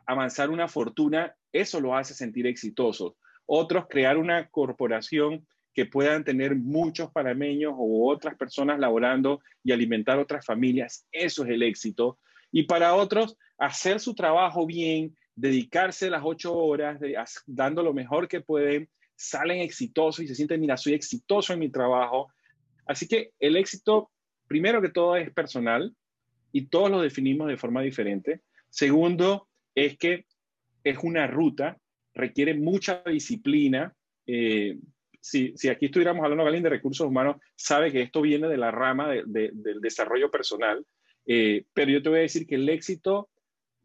avanzar 0.04 0.50
una 0.50 0.66
fortuna, 0.66 1.32
eso 1.52 1.78
lo 1.78 1.96
hace 1.96 2.12
sentir 2.12 2.48
exitoso. 2.48 3.16
Otros, 3.46 3.86
crear 3.88 4.18
una 4.18 4.48
corporación 4.48 5.46
que 5.74 5.86
puedan 5.86 6.24
tener 6.24 6.54
muchos 6.54 7.10
panameños 7.10 7.74
o 7.76 8.10
otras 8.10 8.36
personas 8.36 8.78
laborando 8.78 9.40
y 9.64 9.72
alimentar 9.72 10.18
otras 10.18 10.44
familias, 10.44 11.06
eso 11.12 11.44
es 11.44 11.50
el 11.50 11.62
éxito. 11.62 12.18
Y 12.50 12.64
para 12.64 12.94
otros, 12.94 13.36
hacer 13.58 14.00
su 14.00 14.14
trabajo 14.14 14.66
bien, 14.66 15.16
dedicarse 15.34 16.10
las 16.10 16.22
ocho 16.24 16.54
horas 16.54 17.00
dando 17.46 17.82
lo 17.82 17.94
mejor 17.94 18.28
que 18.28 18.40
pueden, 18.40 18.88
salen 19.16 19.60
exitosos 19.60 20.24
y 20.24 20.28
se 20.28 20.34
sienten, 20.34 20.60
mira, 20.60 20.76
soy 20.76 20.94
exitoso 20.94 21.52
en 21.52 21.60
mi 21.60 21.70
trabajo. 21.70 22.32
Así 22.86 23.06
que 23.06 23.30
el 23.38 23.56
éxito, 23.56 24.10
primero 24.46 24.82
que 24.82 24.90
todo, 24.90 25.16
es 25.16 25.32
personal 25.32 25.94
y 26.50 26.66
todos 26.66 26.90
lo 26.90 27.00
definimos 27.00 27.48
de 27.48 27.56
forma 27.56 27.82
diferente. 27.82 28.42
Segundo, 28.68 29.48
es 29.74 29.96
que 29.96 30.26
es 30.84 30.98
una 31.02 31.26
ruta, 31.26 31.78
requiere 32.14 32.54
mucha 32.54 33.02
disciplina. 33.06 33.94
Eh, 34.26 34.78
si, 35.22 35.54
aquí 35.68 35.86
estuviéramos 35.86 36.24
hablando, 36.24 36.44
alguien 36.44 36.64
de 36.64 36.70
recursos 36.70 37.06
humanos, 37.06 37.36
sabe 37.54 37.92
que 37.92 38.02
esto 38.02 38.20
viene 38.20 38.48
de 38.48 38.56
la 38.56 38.72
rama 38.72 39.08
del 39.08 39.80
desarrollo 39.80 40.30
personal. 40.30 40.84
Eh, 41.24 41.64
pero 41.72 41.92
yo 41.92 42.02
te 42.02 42.08
voy 42.08 42.18
a 42.18 42.22
decir 42.22 42.44
que 42.44 42.56
el 42.56 42.68
éxito, 42.68 43.30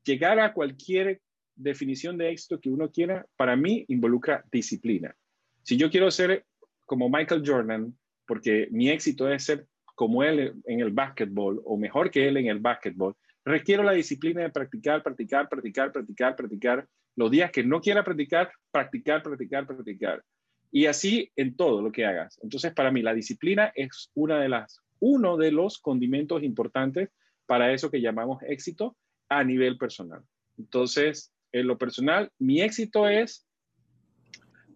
llegar 0.04 0.40
a 0.40 0.54
cualquier 0.54 1.22
definición 1.56 2.18
de 2.18 2.32
éxito 2.32 2.60
que 2.60 2.72
uno 2.72 2.92
quiera, 2.92 3.28
para 3.36 3.56
mí 3.56 3.86
involucra 3.88 4.44
disciplina. 4.52 5.16
Si 5.62 5.78
yo 5.78 5.92
quiero 5.92 6.10
ser 6.10 6.44
como 6.86 7.08
Michael 7.08 7.44
Jordan, 7.46 7.96
porque 8.26 8.68
mi 8.72 8.90
éxito 8.90 9.32
es 9.32 9.44
ser 9.44 9.68
como 9.94 10.24
él 10.24 10.56
en 10.66 10.80
el 10.80 10.92
básquetbol 10.92 11.62
o 11.66 11.78
mejor 11.78 12.10
que 12.10 12.28
él 12.28 12.38
en 12.38 12.48
el 12.48 12.60
básquetbol, 12.60 13.16
requiero 13.46 13.84
la 13.84 13.92
disciplina 13.92 14.42
de 14.42 14.50
practicar, 14.50 15.04
practicar, 15.04 15.48
practicar, 15.48 15.92
practicar, 15.92 16.36
practicar. 16.36 16.88
Los 17.16 17.30
días 17.30 17.52
que 17.52 17.64
no 17.64 17.80
quiera 17.80 18.04
practicar, 18.04 18.52
practicar, 18.72 19.22
practicar, 19.22 19.68
practicar. 19.68 20.24
Y 20.72 20.86
así 20.86 21.32
en 21.36 21.56
todo 21.56 21.82
lo 21.82 21.92
que 21.92 22.06
hagas. 22.06 22.40
Entonces, 22.44 22.74
para 22.74 22.92
mí, 22.92 23.02
la 23.02 23.14
disciplina 23.14 23.72
es 23.76 24.12
una 24.14 24.40
de 24.40 24.50
las, 24.50 24.82
uno 25.00 25.38
de 25.38 25.52
los 25.52 25.80
condimentos 25.80 26.44
importantes 26.44 27.10
para 27.46 27.72
eso 27.72 27.90
que 27.90 28.02
llamamos 28.02 28.42
éxito 28.44 28.98
a 29.30 29.44
nivel 29.44 29.78
personal. 29.78 30.22
Entonces, 30.58 31.32
en 31.52 31.68
lo 31.68 31.78
personal, 31.78 32.32
mi 32.40 32.62
éxito 32.62 33.08
es 33.08 33.48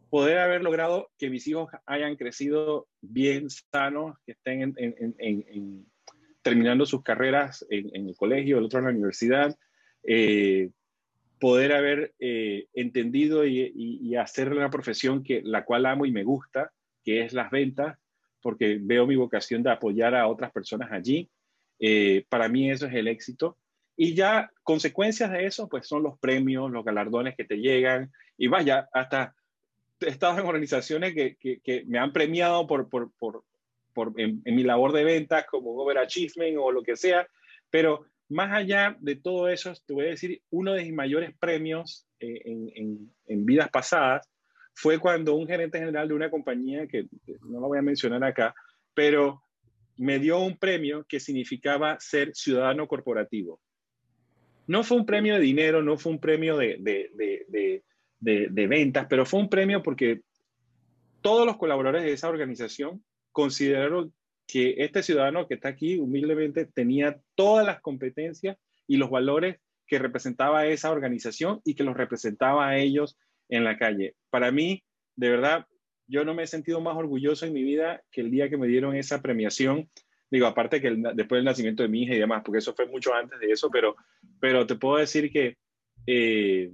poder 0.10 0.40
haber 0.40 0.62
logrado 0.62 1.10
que 1.18 1.30
mis 1.30 1.48
hijos 1.48 1.70
hayan 1.86 2.16
crecido 2.16 2.88
bien 3.02 3.50
sanos, 3.50 4.18
que 4.26 4.34
estén 4.34 4.76
terminando 6.42 6.86
sus 6.86 7.04
carreras 7.04 7.66
en, 7.70 8.08
el 8.08 8.16
colegio, 8.16 8.58
el 8.58 8.66
otro 8.66 8.80
en 8.80 8.86
la 8.86 8.92
universidad, 8.92 9.58
eh, 10.04 10.70
poder 11.42 11.74
haber 11.74 12.14
eh, 12.20 12.68
entendido 12.76 13.48
y, 13.48 13.74
y, 13.76 14.16
hacer 14.16 14.54
una 14.54 14.70
profesión 14.70 15.24
que 15.24 15.42
la 15.44 15.66
cual 15.66 15.88
amo 15.88 16.06
y 16.06 16.12
me 16.12 16.24
gusta, 16.24 16.72
que 17.04 17.24
es 17.24 17.34
las 17.34 17.50
ventas, 17.50 17.98
porque 18.44 18.78
veo 18.80 19.08
mi 19.08 19.16
vocación 19.16 19.64
de 19.64 19.72
apoyar 19.72 20.14
a 20.14 20.28
otras 20.28 20.52
personas 20.52 20.92
allí. 20.92 21.32
Eh, 21.80 22.26
para 22.30 22.48
mí 22.48 22.70
eso 22.70 22.86
es 22.86 22.94
el 22.94 23.08
éxito. 23.08 23.58
Y 23.98 24.14
ya 24.14 24.52
consecuencias 24.62 25.32
de 25.32 25.48
eso, 25.48 25.68
pues 25.68 25.88
son 25.88 26.04
los 26.04 26.20
premios, 26.20 26.70
los 26.70 26.86
galardones 26.86 27.36
que 27.36 27.44
te 27.44 27.58
llegan. 27.58 28.12
Y 28.38 28.46
vaya, 28.46 28.88
hasta 28.94 29.34
he 30.00 30.10
estado 30.10 30.40
en 30.40 30.46
organizaciones 30.46 31.16
que, 31.16 31.38
que, 31.40 31.84
me 31.88 31.98
han 31.98 32.14
premiado 32.14 32.68
por, 32.68 32.88
por, 32.88 33.12
por, 33.18 33.44
por 33.94 34.14
en, 34.18 34.44
mi 34.46 34.62
labor 34.62 34.94
de 34.94 35.06
ventas, 35.06 35.48
como 35.48 35.72
overachievement 35.72 36.56
o 36.60 36.72
lo 36.72 36.84
que 36.84 36.96
sea. 36.96 37.28
Pero 37.72 38.06
más 38.32 38.52
allá 38.54 38.96
de 39.02 39.18
todo 39.18 39.50
eso, 39.50 39.74
te 39.86 39.94
voy 39.94 40.06
a 40.06 40.12
decir, 40.12 40.42
uno 40.52 40.72
de 40.74 40.84
mis 40.84 40.94
mayores 40.94 41.36
premios 41.38 42.08
eh, 42.20 42.42
en, 42.46 43.46
vidas 43.46 43.70
pasadas 43.70 44.30
fue 44.74 45.00
cuando 45.00 45.36
un 45.36 45.48
gerente 45.48 45.80
general 45.80 46.08
de 46.08 46.14
una 46.14 46.32
compañía, 46.32 46.88
que 46.88 47.08
no 47.42 47.60
lo 47.60 47.68
voy 47.68 47.80
a 47.80 47.82
mencionar 47.82 48.24
acá, 48.24 48.56
pero 48.94 49.44
me 49.98 50.18
dio 50.18 50.40
un 50.40 50.58
premio 50.58 51.06
que 51.10 51.20
significaba 51.20 51.98
ser 52.00 52.34
ciudadano 52.34 52.88
corporativo. 52.88 53.60
No 54.66 54.84
fue 54.84 54.98
un 54.98 55.06
premio 55.06 55.34
de 55.34 55.42
dinero, 55.42 55.84
no 55.84 55.98
fue 55.98 56.14
un 56.14 56.20
premio 56.22 56.58
de 56.58 56.78
ventas, 58.22 59.08
pero 59.10 59.26
fue 59.26 59.42
un 59.42 59.50
premio 59.50 59.84
porque 59.84 60.22
todos 61.20 61.46
los 61.46 61.58
colaboradores 61.58 62.06
de 62.06 62.14
esa 62.14 62.30
organización 62.30 63.04
consideraron 63.34 64.14
que 64.52 64.76
este 64.80 65.02
ciudadano 65.02 65.48
que 65.48 65.54
está 65.54 65.70
aquí 65.70 65.98
humildemente 65.98 66.66
tenía 66.66 67.22
todas 67.36 67.66
las 67.66 67.80
competencias 67.80 68.58
y 68.86 68.98
los 68.98 69.10
valores 69.10 69.62
que 69.88 69.98
representaba 69.98 70.66
esa 70.66 70.92
organización 70.92 71.62
y 71.64 71.76
que 71.76 71.86
los 71.86 71.96
representaba 71.96 72.68
a 72.68 72.78
ellos 72.78 73.18
en 73.48 73.64
la 73.64 73.78
calle. 73.78 74.16
Para 74.30 74.52
mí, 74.52 74.84
de 75.16 75.30
verdad, 75.30 75.68
yo 76.06 76.26
no 76.26 76.34
me 76.34 76.44
he 76.44 76.48
sentido 76.48 76.82
más 76.82 76.98
orgulloso 76.98 77.46
en 77.46 77.54
mi 77.54 77.64
vida 77.64 78.04
que 78.12 78.20
el 78.20 78.30
día 78.30 78.50
que 78.50 78.58
me 78.58 78.68
dieron 78.68 78.94
esa 78.94 79.22
premiación. 79.22 79.90
Digo, 80.30 80.48
aparte 80.48 80.82
que 80.82 80.98
después 81.14 81.40
del 81.40 81.46
nacimiento 81.46 81.84
de 81.84 81.90
mi 81.90 82.04
hija 82.04 82.16
y 82.16 82.20
demás, 82.20 82.42
porque 82.44 82.60
eso 82.60 82.74
fue 82.74 82.88
mucho 82.88 83.14
antes 83.14 83.40
de 83.40 83.52
eso, 83.52 83.70
pero, 83.72 83.96
pero 84.42 84.68
te 84.68 84.76
puedo 84.76 84.98
decir 84.98 85.32
que 85.32 85.58
eh, 86.08 86.74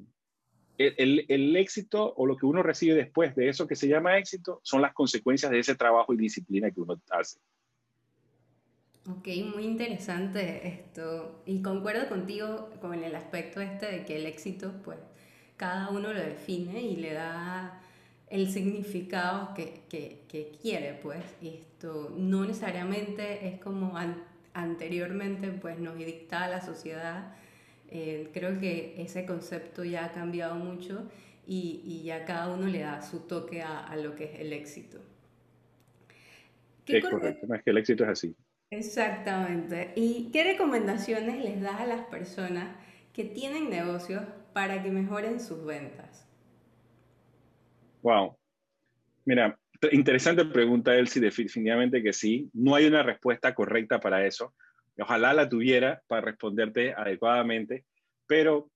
el, 0.80 1.26
el, 1.28 1.56
éxito 1.56 2.12
o 2.16 2.26
lo 2.26 2.38
que 2.38 2.48
uno 2.48 2.64
recibe 2.64 2.96
después 2.96 3.36
de 3.36 3.50
eso 3.50 3.68
que 3.68 3.76
se 3.76 3.88
llama 3.88 4.18
éxito 4.18 4.62
son 4.64 4.82
las 4.82 4.94
consecuencias 4.94 5.52
de 5.52 5.60
ese 5.60 5.76
trabajo 5.76 6.12
y 6.14 6.18
disciplina 6.18 6.72
que 6.72 6.82
uno 6.82 7.00
hace. 7.12 7.40
Ok, 9.10 9.28
muy 9.56 9.64
interesante 9.64 10.68
esto. 10.68 11.42
Y 11.46 11.62
concuerdo 11.62 12.10
contigo 12.10 12.70
con 12.82 13.04
el 13.04 13.16
aspecto 13.16 13.62
este 13.62 13.86
de 13.86 14.06
que 14.06 14.18
el 14.18 14.26
éxito, 14.26 14.74
pues, 14.84 14.98
cada 15.56 15.90
uno 15.90 16.12
lo 16.12 16.20
define 16.20 16.82
y 16.82 16.98
le 16.98 17.14
da 17.14 17.82
el 18.30 18.50
significado 18.52 19.54
que, 19.54 19.84
que, 19.88 20.24
que 20.28 20.52
quiere, 20.62 20.94
pues. 21.02 21.24
Esto 21.42 22.14
no 22.18 22.46
necesariamente 22.46 23.48
es 23.48 23.60
como 23.62 23.94
anteriormente, 24.54 25.52
pues, 25.52 25.80
nos 25.80 25.98
dictaba 25.98 26.50
la 26.50 26.62
sociedad. 26.62 27.34
Eh, 27.90 28.30
creo 28.34 28.60
que 28.60 29.02
ese 29.02 29.26
concepto 29.26 29.86
ya 29.86 30.06
ha 30.06 30.12
cambiado 30.12 30.56
mucho 30.56 31.10
y, 31.46 31.82
y, 31.86 32.04
ya 32.04 32.26
cada 32.26 32.54
uno 32.54 32.68
le 32.68 32.80
da 32.80 33.02
su 33.02 33.22
toque 33.22 33.62
a, 33.62 33.80
a 33.80 33.96
lo 33.96 34.16
que 34.16 34.26
es 34.26 34.40
el 34.42 34.52
éxito. 34.52 35.00
es 36.86 37.06
correcto, 37.06 37.54
es 37.54 37.64
que 37.64 37.70
el 37.70 37.78
éxito 37.78 38.04
es 38.04 38.10
así. 38.10 38.36
Exactamente. 38.70 39.94
¿Y 39.96 40.30
qué 40.32 40.44
recomendaciones 40.44 41.44
les 41.44 41.62
das 41.62 41.80
a 41.80 41.86
las 41.88 42.02
personas 42.08 42.76
que 43.14 43.24
tienen 43.24 43.70
negocios 43.70 44.24
para 44.54 44.84
que 44.84 44.92
mejoren 44.92 45.40
sus 45.40 45.66
ventas? 45.66 46.28
Wow. 48.02 48.38
Mira, 49.26 49.58
interesante 49.92 50.46
pregunta, 50.46 50.96
Elsie, 50.96 51.22
definitivamente 51.22 52.04
que 52.04 52.14
sí. 52.14 52.50
No 52.54 52.76
hay 52.76 52.86
una 52.86 53.04
respuesta 53.04 53.54
correcta 53.54 54.00
para 54.00 54.26
eso. 54.26 54.54
Ojalá 55.00 55.34
la 55.34 55.48
tuviera 55.48 56.02
para 56.08 56.22
responderte 56.22 56.94
adecuadamente, 56.94 57.86
pero 58.26 58.70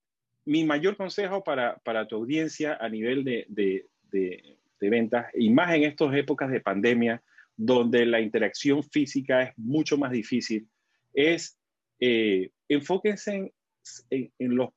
mi 0.46 0.64
mayor 0.64 0.96
consejo 0.96 1.44
para, 1.44 1.78
para 1.80 2.08
tu 2.08 2.16
audiencia 2.16 2.78
a 2.80 2.90
nivel 2.90 3.24
de, 3.24 3.46
de, 3.50 3.88
de, 4.12 4.58
de 4.80 4.90
ventas, 4.90 5.28
y 5.34 5.50
más 5.50 5.74
en 5.74 5.84
estas 5.84 6.16
épocas 6.16 6.50
de 6.50 6.62
pandemia, 6.62 7.22
donde 7.64 8.08
la 8.08 8.20
interacción 8.20 8.82
física 8.84 9.44
es 9.44 9.54
mucho 9.56 9.96
más 9.96 10.12
difícil, 10.12 10.68
es 11.14 11.60
eh, 12.00 12.50
enfóquense 12.68 13.54
en, 14.10 14.72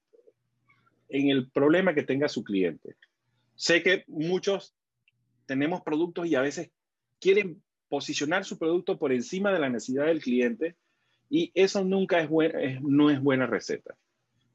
el 1.09 1.50
problema 1.50 1.95
que 1.95 2.03
tenga 2.03 2.29
su 2.29 2.45
cliente. 2.45 2.97
Sé 3.55 3.83
que 3.83 4.05
muchos 4.07 4.75
tenemos 5.47 5.81
productos 5.81 6.26
y 6.26 6.35
a 6.35 6.43
veces 6.43 6.71
quieren 7.21 7.62
posicionar 7.88 8.45
su 8.45 8.59
producto 8.59 8.99
por 8.99 9.12
encima 9.12 9.50
de 9.50 9.61
la 9.61 9.71
necesidad 9.71 10.05
del 10.05 10.21
cliente 10.21 10.76
y 11.31 11.53
eso 11.55 11.85
nunca 11.85 12.21
es, 12.21 12.29
buen, 12.29 12.53
no 12.83 13.09
es 13.09 13.19
buena 13.19 13.47
receta. 13.47 13.97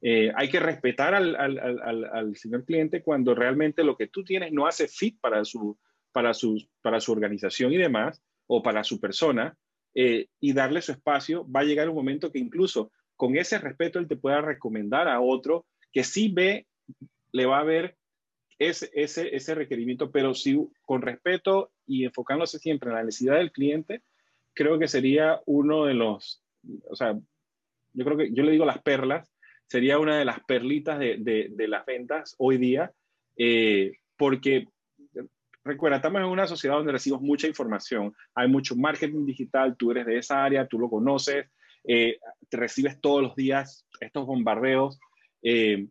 Eh, 0.01 0.31
hay 0.35 0.49
que 0.49 0.59
respetar 0.59 1.15
al, 1.15 1.35
al, 1.35 1.57
al, 1.57 2.05
al, 2.05 2.35
señor 2.35 2.63
cliente 2.63 3.01
cuando 3.01 3.33
realmente 3.33 3.83
lo 3.83 3.97
que 3.97 4.07
tú 4.07 4.23
tienes 4.23 4.51
no 4.51 4.67
hace 4.67 4.87
fit 4.87 5.19
para 5.19 5.43
su, 5.43 5.77
para 6.11 6.33
su, 6.33 6.67
para 6.81 6.99
su 6.99 7.11
organización 7.11 7.73
y 7.73 7.77
demás, 7.77 8.21
o 8.47 8.63
para 8.63 8.83
su 8.83 8.99
persona, 8.99 9.57
eh, 9.95 10.27
y 10.39 10.53
darle 10.53 10.81
su 10.81 10.91
espacio, 10.91 11.49
va 11.49 11.61
a 11.61 11.65
llegar 11.65 11.89
un 11.89 11.95
momento 11.95 12.31
que 12.31 12.39
incluso 12.39 12.91
con 13.15 13.35
ese 13.35 13.57
respeto 13.57 13.99
él 13.99 14.07
te 14.07 14.15
pueda 14.15 14.41
recomendar 14.41 15.07
a 15.07 15.19
otro 15.19 15.65
que 15.91 16.03
sí 16.03 16.29
ve, 16.29 16.67
le 17.31 17.45
va 17.45 17.59
a 17.59 17.63
ver 17.63 17.97
ese, 18.59 18.89
ese, 18.93 19.35
ese 19.35 19.55
requerimiento, 19.55 20.11
pero 20.11 20.33
sí 20.33 20.59
con 20.83 21.01
respeto 21.01 21.71
y 21.85 22.05
enfocándose 22.05 22.59
siempre 22.59 22.89
en 22.89 22.95
la 22.95 23.03
necesidad 23.03 23.35
del 23.35 23.51
cliente, 23.51 24.01
creo 24.53 24.77
que 24.77 24.87
sería 24.87 25.41
uno 25.45 25.85
de 25.85 25.93
los, 25.93 26.43
o 26.89 26.95
sea, 26.95 27.17
yo 27.93 28.05
creo 28.05 28.17
que 28.17 28.31
yo 28.31 28.43
le 28.43 28.51
digo 28.51 28.65
las 28.65 28.81
perlas, 28.81 29.31
sería 29.67 29.99
una 29.99 30.17
de 30.17 30.25
las 30.25 30.39
perlitas 30.43 30.99
de, 30.99 31.17
de, 31.49 31.67
las 31.67 31.85
ventas 31.85 32.35
hoy 32.37 32.57
día, 32.57 32.91
eh, 33.37 33.93
porque 34.17 34.67
recuerda, 35.63 35.97
estamos 35.97 36.21
en 36.21 36.27
una 36.27 36.47
sociedad 36.47 36.75
donde 36.75 36.91
recibimos 36.91 37.21
mucha 37.21 37.47
información, 37.47 38.13
hay 38.33 38.47
mucho 38.47 38.75
marketing 38.75 39.25
digital, 39.25 39.75
tú 39.77 39.91
eres 39.91 40.05
de 40.05 40.17
esa 40.17 40.43
área, 40.43 40.67
tú 40.67 40.79
lo 40.79 40.89
conoces, 40.89 41.47
eh, 41.83 42.19
te 42.49 42.57
recibes 42.57 42.99
todos 42.99 43.21
los 43.21 43.35
días 43.35 43.85
estos 43.99 44.25
bombardeos. 44.25 44.99
Eh, 45.41 45.87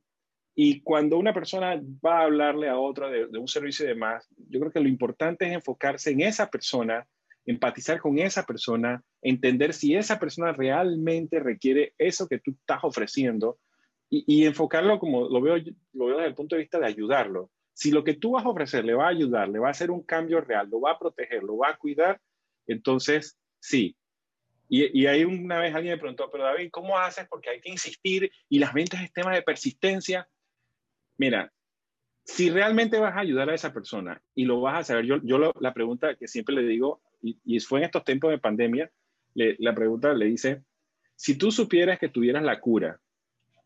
y 0.55 0.81
cuando 0.81 1.19
una 1.19 1.33
persona 1.33 1.81
va 2.05 2.21
a 2.21 2.25
hablarle 2.25 2.69
a 2.69 2.79
otra 2.79 3.09
de, 3.09 3.27
un 3.39 3.47
servicio 3.47 3.85
y 3.85 3.89
demás, 3.89 4.29
yo 4.37 4.59
creo 4.59 4.73
que 4.73 4.81
lo 4.81 4.89
importante 4.89 5.47
es 5.47 5.53
enfocarse 5.53 6.11
en 6.11 6.21
esa 6.21 6.51
persona, 6.51 7.07
empatizar 7.47 8.01
con 8.01 8.19
esa 8.19 8.45
persona, 8.45 9.03
entender 9.23 9.73
si 9.73 9.95
esa 9.95 10.19
persona 10.19 10.53
realmente 10.53 11.39
requiere 11.39 11.95
eso 11.97 12.27
que 12.27 12.41
tú 12.41 12.51
estás 12.51 12.81
ofreciendo 12.83 13.59
y, 14.11 14.25
y 14.27 14.47
enfocarlo 14.47 14.99
como 14.99 15.29
lo 15.29 15.41
veo, 15.41 15.57
lo 15.93 16.07
veo 16.07 16.17
desde 16.17 16.29
el 16.29 16.35
punto 16.35 16.57
de 16.57 16.63
vista 16.63 16.81
de 16.81 16.87
ayudarlo. 16.87 17.51
Si 17.79 17.93
lo 17.93 18.03
que 18.03 18.15
tú 18.15 18.33
vas 18.33 18.45
a 18.45 18.49
ofrecer 18.49 18.85
le 18.85 18.93
va 18.93 19.05
a 19.05 19.11
ayudar, 19.11 19.49
le 19.49 19.61
va 19.61 19.69
a 19.69 19.71
hacer 19.71 19.93
un 19.93 20.03
cambio 20.03 20.41
real, 20.41 20.69
lo 20.69 20.81
va 20.81 20.91
a 20.91 20.99
proteger, 20.99 21.45
lo 21.45 21.59
va 21.59 21.69
a 21.69 21.77
cuidar, 21.77 22.21
entonces 22.67 23.39
sí. 23.61 23.97
Y, 24.69 25.03
y 25.03 25.07
ahí 25.07 25.25
una 25.25 25.61
vez 25.61 25.73
alguien 25.73 25.95
me 25.95 25.99
preguntó, 26.01 26.29
pero 26.29 26.43
David, 26.43 26.71
¿cómo 26.73 26.99
haces? 26.99 27.29
Porque 27.29 27.51
hay 27.51 27.61
que 27.61 27.71
insistir 27.71 28.33
y 28.49 28.59
las 28.59 28.75
ventas 28.75 29.01
es 29.01 29.13
tema 29.13 29.33
de 29.33 29.43
persistencia. 29.43 30.29
Mira, 31.19 31.53
si 32.25 32.51
realmente 32.51 32.99
vas 32.99 33.15
a 33.15 33.21
ayudar 33.21 33.49
a 33.49 33.55
esa 33.55 33.73
persona 33.73 34.21
y 34.35 34.45
lo 34.45 34.61
vas 34.61 34.81
a 34.81 34.85
saber, 34.85 35.05
yo, 35.05 35.21
yo 35.23 35.39
lo, 35.39 35.55
la 35.61 35.73
pregunta 35.73 36.17
que 36.17 36.27
siempre 36.27 36.57
le 36.57 36.63
digo, 36.63 37.01
y, 37.23 37.39
y, 37.45 37.61
fue 37.61 37.79
en 37.79 37.85
estos 37.85 38.03
tiempos 38.03 38.33
de 38.33 38.39
pandemia, 38.39 38.91
le, 39.35 39.55
la 39.61 39.73
pregunta 39.73 40.13
le 40.15 40.25
dice, 40.25 40.65
si 41.15 41.39
tú 41.39 41.53
supieras 41.53 42.01
que 42.01 42.09
tuvieras 42.09 42.43
la 42.43 42.59
cura 42.59 43.01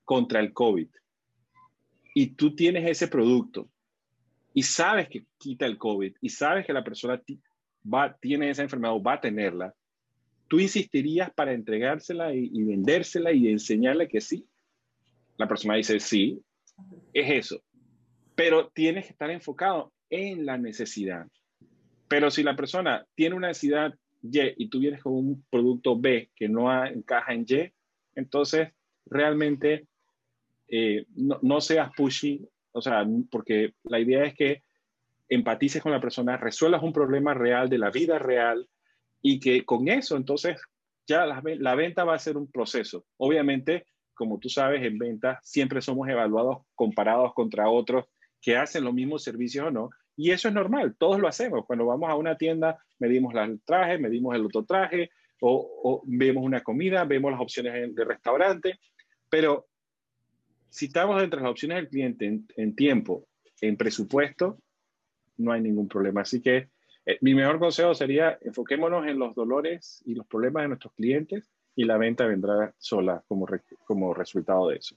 contra 0.04 0.38
el 0.38 0.52
COVID 0.52 0.88
y 2.14 2.26
tú 2.35 2.54
tienes 2.54 2.87
ese 2.90 3.09
producto 3.09 3.71
y 4.54 4.62
sabes 4.62 5.09
que 5.09 5.25
quita 5.38 5.66
el 5.66 5.78
COVID 5.78 6.16
y 6.21 6.28
sabes 6.28 6.66
que 6.66 6.73
la 6.73 6.85
persona 6.85 7.21
tiene 8.21 8.50
esa 8.50 8.62
enfermedad 8.62 8.94
o 8.94 9.02
va 9.02 9.14
a 9.14 9.21
tenerla, 9.21 9.75
tú 10.49 10.61
insistirías 10.61 11.30
para 11.32 11.52
entregársela 11.52 12.35
y, 12.35 12.50
y 12.52 12.62
vendérsela 12.62 13.32
y 13.32 13.49
enseñarle 13.49 14.09
que 14.09 14.21
sí. 14.21 14.47
La 15.38 15.49
persona 15.49 15.76
dice 15.76 15.99
sí, 15.99 16.40
es 17.12 17.30
eso. 17.30 17.62
Pero 18.35 18.68
tienes 18.68 19.06
que 19.06 19.12
estar 19.12 19.30
enfocado 19.30 19.92
en 20.11 20.44
la 20.44 20.59
necesidad. 20.59 21.26
Pero 22.09 22.30
si 22.30 22.42
la 22.42 22.54
persona 22.54 23.06
tiene 23.14 23.35
una 23.35 23.49
necesidad 23.49 23.94
Y 24.23 24.38
y 24.56 24.68
tú 24.68 24.78
vienes 24.78 25.02
con 25.02 25.14
un 25.14 25.44
producto 25.50 25.99
B 25.99 26.30
que 26.37 26.49
no 26.49 26.71
encaja 26.85 27.32
en 27.32 27.47
Y, 27.49 27.73
entonces 28.14 28.68
realmente 29.06 29.87
eh, 30.68 31.06
no, 31.16 31.38
no, 31.42 31.61
seas 31.61 31.90
pushy 31.97 32.47
o 32.73 32.83
sea, 32.83 33.07
porque 33.31 33.75
la 33.85 34.00
idea 34.00 34.25
es 34.25 34.35
que 34.35 34.62
empatices 35.29 35.83
con 35.83 35.93
la 35.93 36.00
persona, 36.00 36.37
resuelvas 36.37 36.83
un 36.83 36.93
problema 36.93 37.35
real 37.35 37.69
de 37.69 37.79
la 37.79 37.91
vida 37.91 38.19
real 38.19 38.69
y 39.23 39.41
que 39.41 39.64
con 39.64 39.88
eso 39.88 40.17
entonces 40.17 40.61
ya 41.07 41.26
la, 41.26 41.75
venta 41.75 42.05
va 42.05 42.14
a 42.14 42.19
ser 42.19 42.37
un 42.37 42.50
proceso. 42.50 43.05
Obviamente 43.17 43.87
como 44.14 44.38
tú 44.38 44.49
sabes, 44.49 44.83
en 44.85 44.99
ventas 44.99 45.38
siempre 45.43 45.83
somos 45.83 46.09
evaluados 46.09 46.59
comparados 46.75 47.35
contra 47.35 47.69
otros 47.69 48.07
que 48.41 48.57
hacen 48.57 48.85
los 48.85 48.95
mismos 48.95 49.23
servicios 49.23 49.67
o 49.67 49.71
no. 49.71 49.91
Y 50.17 50.31
eso 50.31 50.49
es 50.49 50.55
normal, 50.55 50.95
todos 50.99 51.19
lo 51.19 51.29
hacemos. 51.29 51.64
Cuando 51.67 51.87
vamos 51.87 52.11
a 52.11 52.14
una 52.14 52.37
tienda, 52.37 52.79
medimos 52.99 53.35
el 53.35 53.61
traje, 53.62 53.99
medimos 53.99 54.35
el 54.35 54.45
otro 54.45 54.64
traje, 54.64 55.11
o, 55.41 56.02
vemos 56.07 56.45
una 56.45 56.62
comida, 56.62 57.05
vemos 57.05 57.33
las 57.33 57.41
opciones 57.41 57.95
de 57.95 58.05
restaurante, 58.05 58.79
pero 59.29 59.67
si 60.73 60.87
estamos 60.87 61.23
entre 61.23 61.41
las 61.41 61.50
opciones 61.50 61.76
del 61.76 61.88
cliente 61.88 62.41
en, 62.57 62.75
tiempo, 62.75 63.29
en 63.61 63.76
presupuesto, 63.76 64.59
no 65.37 65.52
hay 65.52 65.61
ningún 65.61 65.87
problema. 65.87 66.23
Así 66.23 66.41
que 66.41 66.71
eh, 67.05 67.19
mi 67.21 67.35
mejor 67.35 67.59
consejo 67.59 67.95
sería 67.95 68.38
enfoquémonos 68.41 69.07
en 69.07 69.19
los 69.19 69.35
dolores 69.35 70.02
y 70.07 70.14
los 70.14 70.26
problemas 70.26 70.62
de 70.62 70.69
nuestros 70.69 70.95
clientes 70.95 71.52
y 71.76 71.85
la 71.85 71.99
venta 71.99 72.25
vendrá 72.25 72.75
sola 72.79 73.23
como, 73.29 73.47
como 73.85 74.14
resultado 74.14 74.69
de 74.69 74.76
eso. 74.76 74.97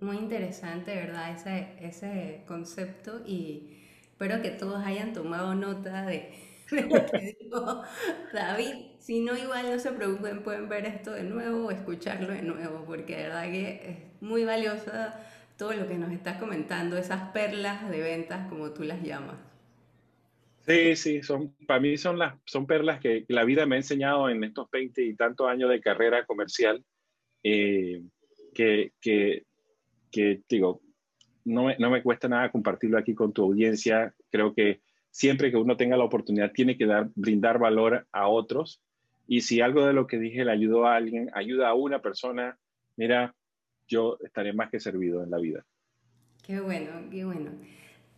Muy 0.00 0.16
interesante, 0.16 0.94
¿verdad? 0.94 1.34
Ese, 1.34 1.76
ese 1.86 2.44
concepto 2.46 3.20
y 3.26 3.82
espero 4.00 4.40
que 4.40 4.50
todos 4.50 4.82
hayan 4.82 5.12
tomado 5.12 5.54
nota 5.54 6.06
de, 6.06 6.32
David. 8.32 8.74
Si 8.98 9.20
no, 9.20 9.36
igual 9.36 9.70
no 9.70 9.78
se 9.78 9.92
preocupen, 9.92 10.42
pueden 10.42 10.68
ver 10.68 10.84
esto 10.86 11.12
de 11.12 11.22
nuevo 11.22 11.66
o 11.66 11.70
escucharlo 11.70 12.32
de 12.32 12.42
nuevo, 12.42 12.84
porque 12.84 13.16
de 13.16 13.22
verdad 13.24 13.44
que 13.44 13.70
es 13.88 14.22
muy 14.22 14.44
valiosa 14.44 15.20
todo 15.56 15.72
lo 15.72 15.86
que 15.86 15.96
nos 15.96 16.12
estás 16.12 16.38
comentando, 16.38 16.96
esas 16.96 17.30
perlas 17.30 17.88
de 17.88 18.00
ventas 18.00 18.48
como 18.48 18.72
tú 18.72 18.82
las 18.82 19.02
llamas. 19.02 19.36
Sí, 20.66 20.96
sí, 20.96 21.22
son, 21.22 21.54
para 21.66 21.78
mí 21.78 21.96
son, 21.96 22.18
las, 22.18 22.34
son 22.44 22.66
perlas 22.66 22.98
que 23.00 23.24
la 23.28 23.44
vida 23.44 23.64
me 23.66 23.76
ha 23.76 23.78
enseñado 23.78 24.28
en 24.28 24.42
estos 24.42 24.68
20 24.70 25.00
y 25.02 25.14
tantos 25.14 25.48
años 25.48 25.70
de 25.70 25.80
carrera 25.80 26.26
comercial, 26.26 26.84
eh, 27.44 28.02
que, 28.52 28.92
que, 29.00 29.44
que, 30.10 30.42
digo, 30.48 30.82
no 31.44 31.64
me, 31.64 31.76
no 31.78 31.90
me 31.90 32.02
cuesta 32.02 32.28
nada 32.28 32.50
compartirlo 32.50 32.98
aquí 32.98 33.14
con 33.14 33.32
tu 33.32 33.44
audiencia. 33.44 34.12
Creo 34.30 34.52
que 34.52 34.80
siempre 35.16 35.50
que 35.50 35.56
uno 35.56 35.78
tenga 35.78 35.96
la 35.96 36.04
oportunidad 36.04 36.52
tiene 36.52 36.76
que 36.76 36.84
dar, 36.84 37.08
brindar 37.14 37.58
valor 37.58 38.06
a 38.12 38.28
otros. 38.28 38.82
Y 39.26 39.40
si 39.40 39.62
algo 39.62 39.86
de 39.86 39.94
lo 39.94 40.06
que 40.06 40.18
dije 40.18 40.44
le 40.44 40.52
ayudó 40.52 40.84
a 40.84 40.94
alguien, 40.94 41.30
ayuda 41.32 41.70
a 41.70 41.74
una 41.74 42.02
persona, 42.02 42.58
mira, 42.96 43.34
yo 43.88 44.18
estaré 44.22 44.52
más 44.52 44.68
que 44.68 44.78
servido 44.78 45.24
en 45.24 45.30
la 45.30 45.38
vida. 45.38 45.64
Qué 46.42 46.60
bueno, 46.60 46.90
qué 47.10 47.24
bueno. 47.24 47.50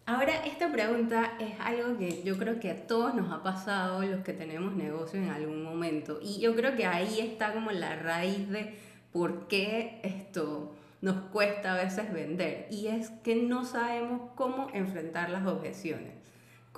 Ahora, 0.07 0.45
esta 0.45 0.73
pregunta 0.73 1.37
es 1.39 1.53
algo 1.61 1.97
que 1.99 2.25
yo 2.25 2.37
creo 2.37 2.59
que 2.59 2.71
a 2.73 2.87
todos 2.89 3.15
nos 3.15 3.31
ha 3.31 3.45
pasado 3.45 4.03
los 4.03 4.25
que 4.25 4.33
tenemos 4.33 4.75
negocio 4.75 5.21
en 5.21 5.29
algún 5.29 5.63
momento. 5.63 6.19
Y 6.21 6.41
yo 6.41 6.57
creo 6.57 6.75
que 6.75 6.85
ahí 6.85 7.21
está 7.21 7.53
como 7.53 7.71
la 7.71 7.95
raíz 7.95 8.49
de 8.49 8.75
por 9.13 9.47
qué 9.47 10.01
esto 10.03 10.75
nos 11.01 11.15
cuesta 11.31 11.75
a 11.75 11.85
veces 11.85 12.13
vender. 12.13 12.67
Y 12.73 12.89
es 12.89 13.11
que 13.23 13.37
no 13.37 13.65
sabemos 13.65 14.33
cómo 14.35 14.67
enfrentar 14.75 15.31
las 15.31 15.47
objeciones. 15.47 16.18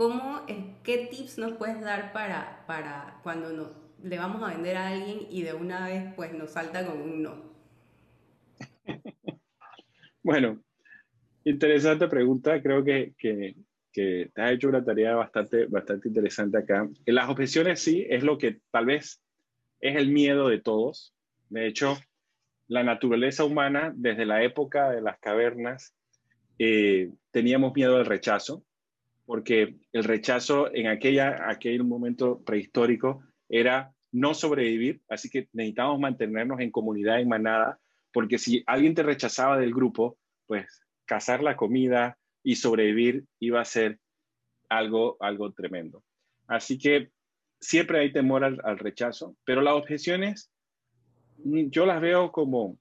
¿Cómo, 0.00 0.47
¿Qué 0.83 1.09
tips 1.11 1.37
nos 1.37 1.52
puedes 1.59 1.78
dar 1.83 2.14
para, 2.14 2.64
para 2.66 3.21
cuando 3.23 3.52
no, 3.52 3.71
le 4.02 4.16
vamos 4.16 4.42
a 4.42 4.54
vender 4.54 4.78
a 4.78 4.88
alguien 4.88 5.26
y 5.28 5.42
de 5.42 5.52
una 5.52 5.88
vez 5.88 6.14
pues 6.16 6.33
nos 6.33 6.52
salta 6.52 6.87
con 6.87 7.02
un 7.02 7.23
no? 7.23 7.35
bueno, 10.23 10.59
Interesante 11.45 12.09
pregunta. 12.09 12.62
Creo 12.62 12.83
que, 12.83 13.12
que, 13.19 13.57
que, 13.92 14.30
te 14.35 14.40
has 14.40 14.52
hecho 14.52 14.71
una 14.71 14.83
tarea 14.83 15.14
bastante, 15.16 15.66
bastante 15.66 16.09
interesante 16.09 16.57
acá. 16.57 16.88
Las 17.04 17.28
objeciones 17.28 17.83
sí 17.83 18.07
es 18.09 18.23
lo 18.23 18.38
que 18.38 18.59
tal 18.71 18.87
vez 18.87 19.21
es 19.80 19.97
el 19.97 20.11
miedo 20.11 20.49
de 20.49 20.62
todos. 20.62 21.14
De 21.50 21.66
hecho, 21.66 21.99
la 22.69 22.85
naturaleza 22.85 23.45
humana, 23.45 23.92
desde 23.95 24.25
la 24.25 24.42
época 24.45 24.90
de 24.92 25.02
las 25.02 25.19
cavernas, 25.19 25.95
eh, 26.59 27.11
teníamos 27.33 27.75
miedo 27.75 27.97
al 27.97 28.07
rechazo, 28.07 28.64
porque 29.30 29.76
el 29.92 30.02
rechazo 30.02 30.75
en 30.75 30.88
aquella, 30.88 31.49
aquel 31.49 31.84
momento 31.84 32.42
prehistórico 32.42 33.23
era 33.49 33.95
no 34.10 34.34
sobrevivir, 34.34 35.02
así 35.08 35.30
que 35.30 35.49
necesitábamos 35.52 36.00
mantenernos 36.00 36.58
en 36.58 36.73
comunidad, 36.73 37.21
en 37.21 37.28
manada, 37.28 37.78
porque 38.12 38.38
si 38.38 38.64
alguien 38.66 38.97
te 38.97 39.04
rechazaba 39.04 39.56
del 39.56 39.73
grupo, 39.73 40.19
pues 40.49 40.82
cazar 41.04 41.45
la 41.45 41.56
comida 41.56 42.19
y 42.43 42.56
sobrevivir 42.56 43.25
iba 43.38 43.60
a 43.60 43.64
ser 43.64 44.00
algo, 44.69 45.16
algo 45.21 45.52
tremendo. 45.52 46.02
Así 46.49 46.76
que 46.76 47.12
siempre 47.60 48.00
hay 48.00 48.12
temor 48.12 48.43
al, 48.43 48.78
rechazo, 48.80 49.36
pero 49.45 49.60
las 49.60 49.75
objeciones 49.75 50.50
mm, 51.45 51.69
yo 51.69 51.86
las 51.86 52.00
veo 52.00 52.32
como 52.32 52.80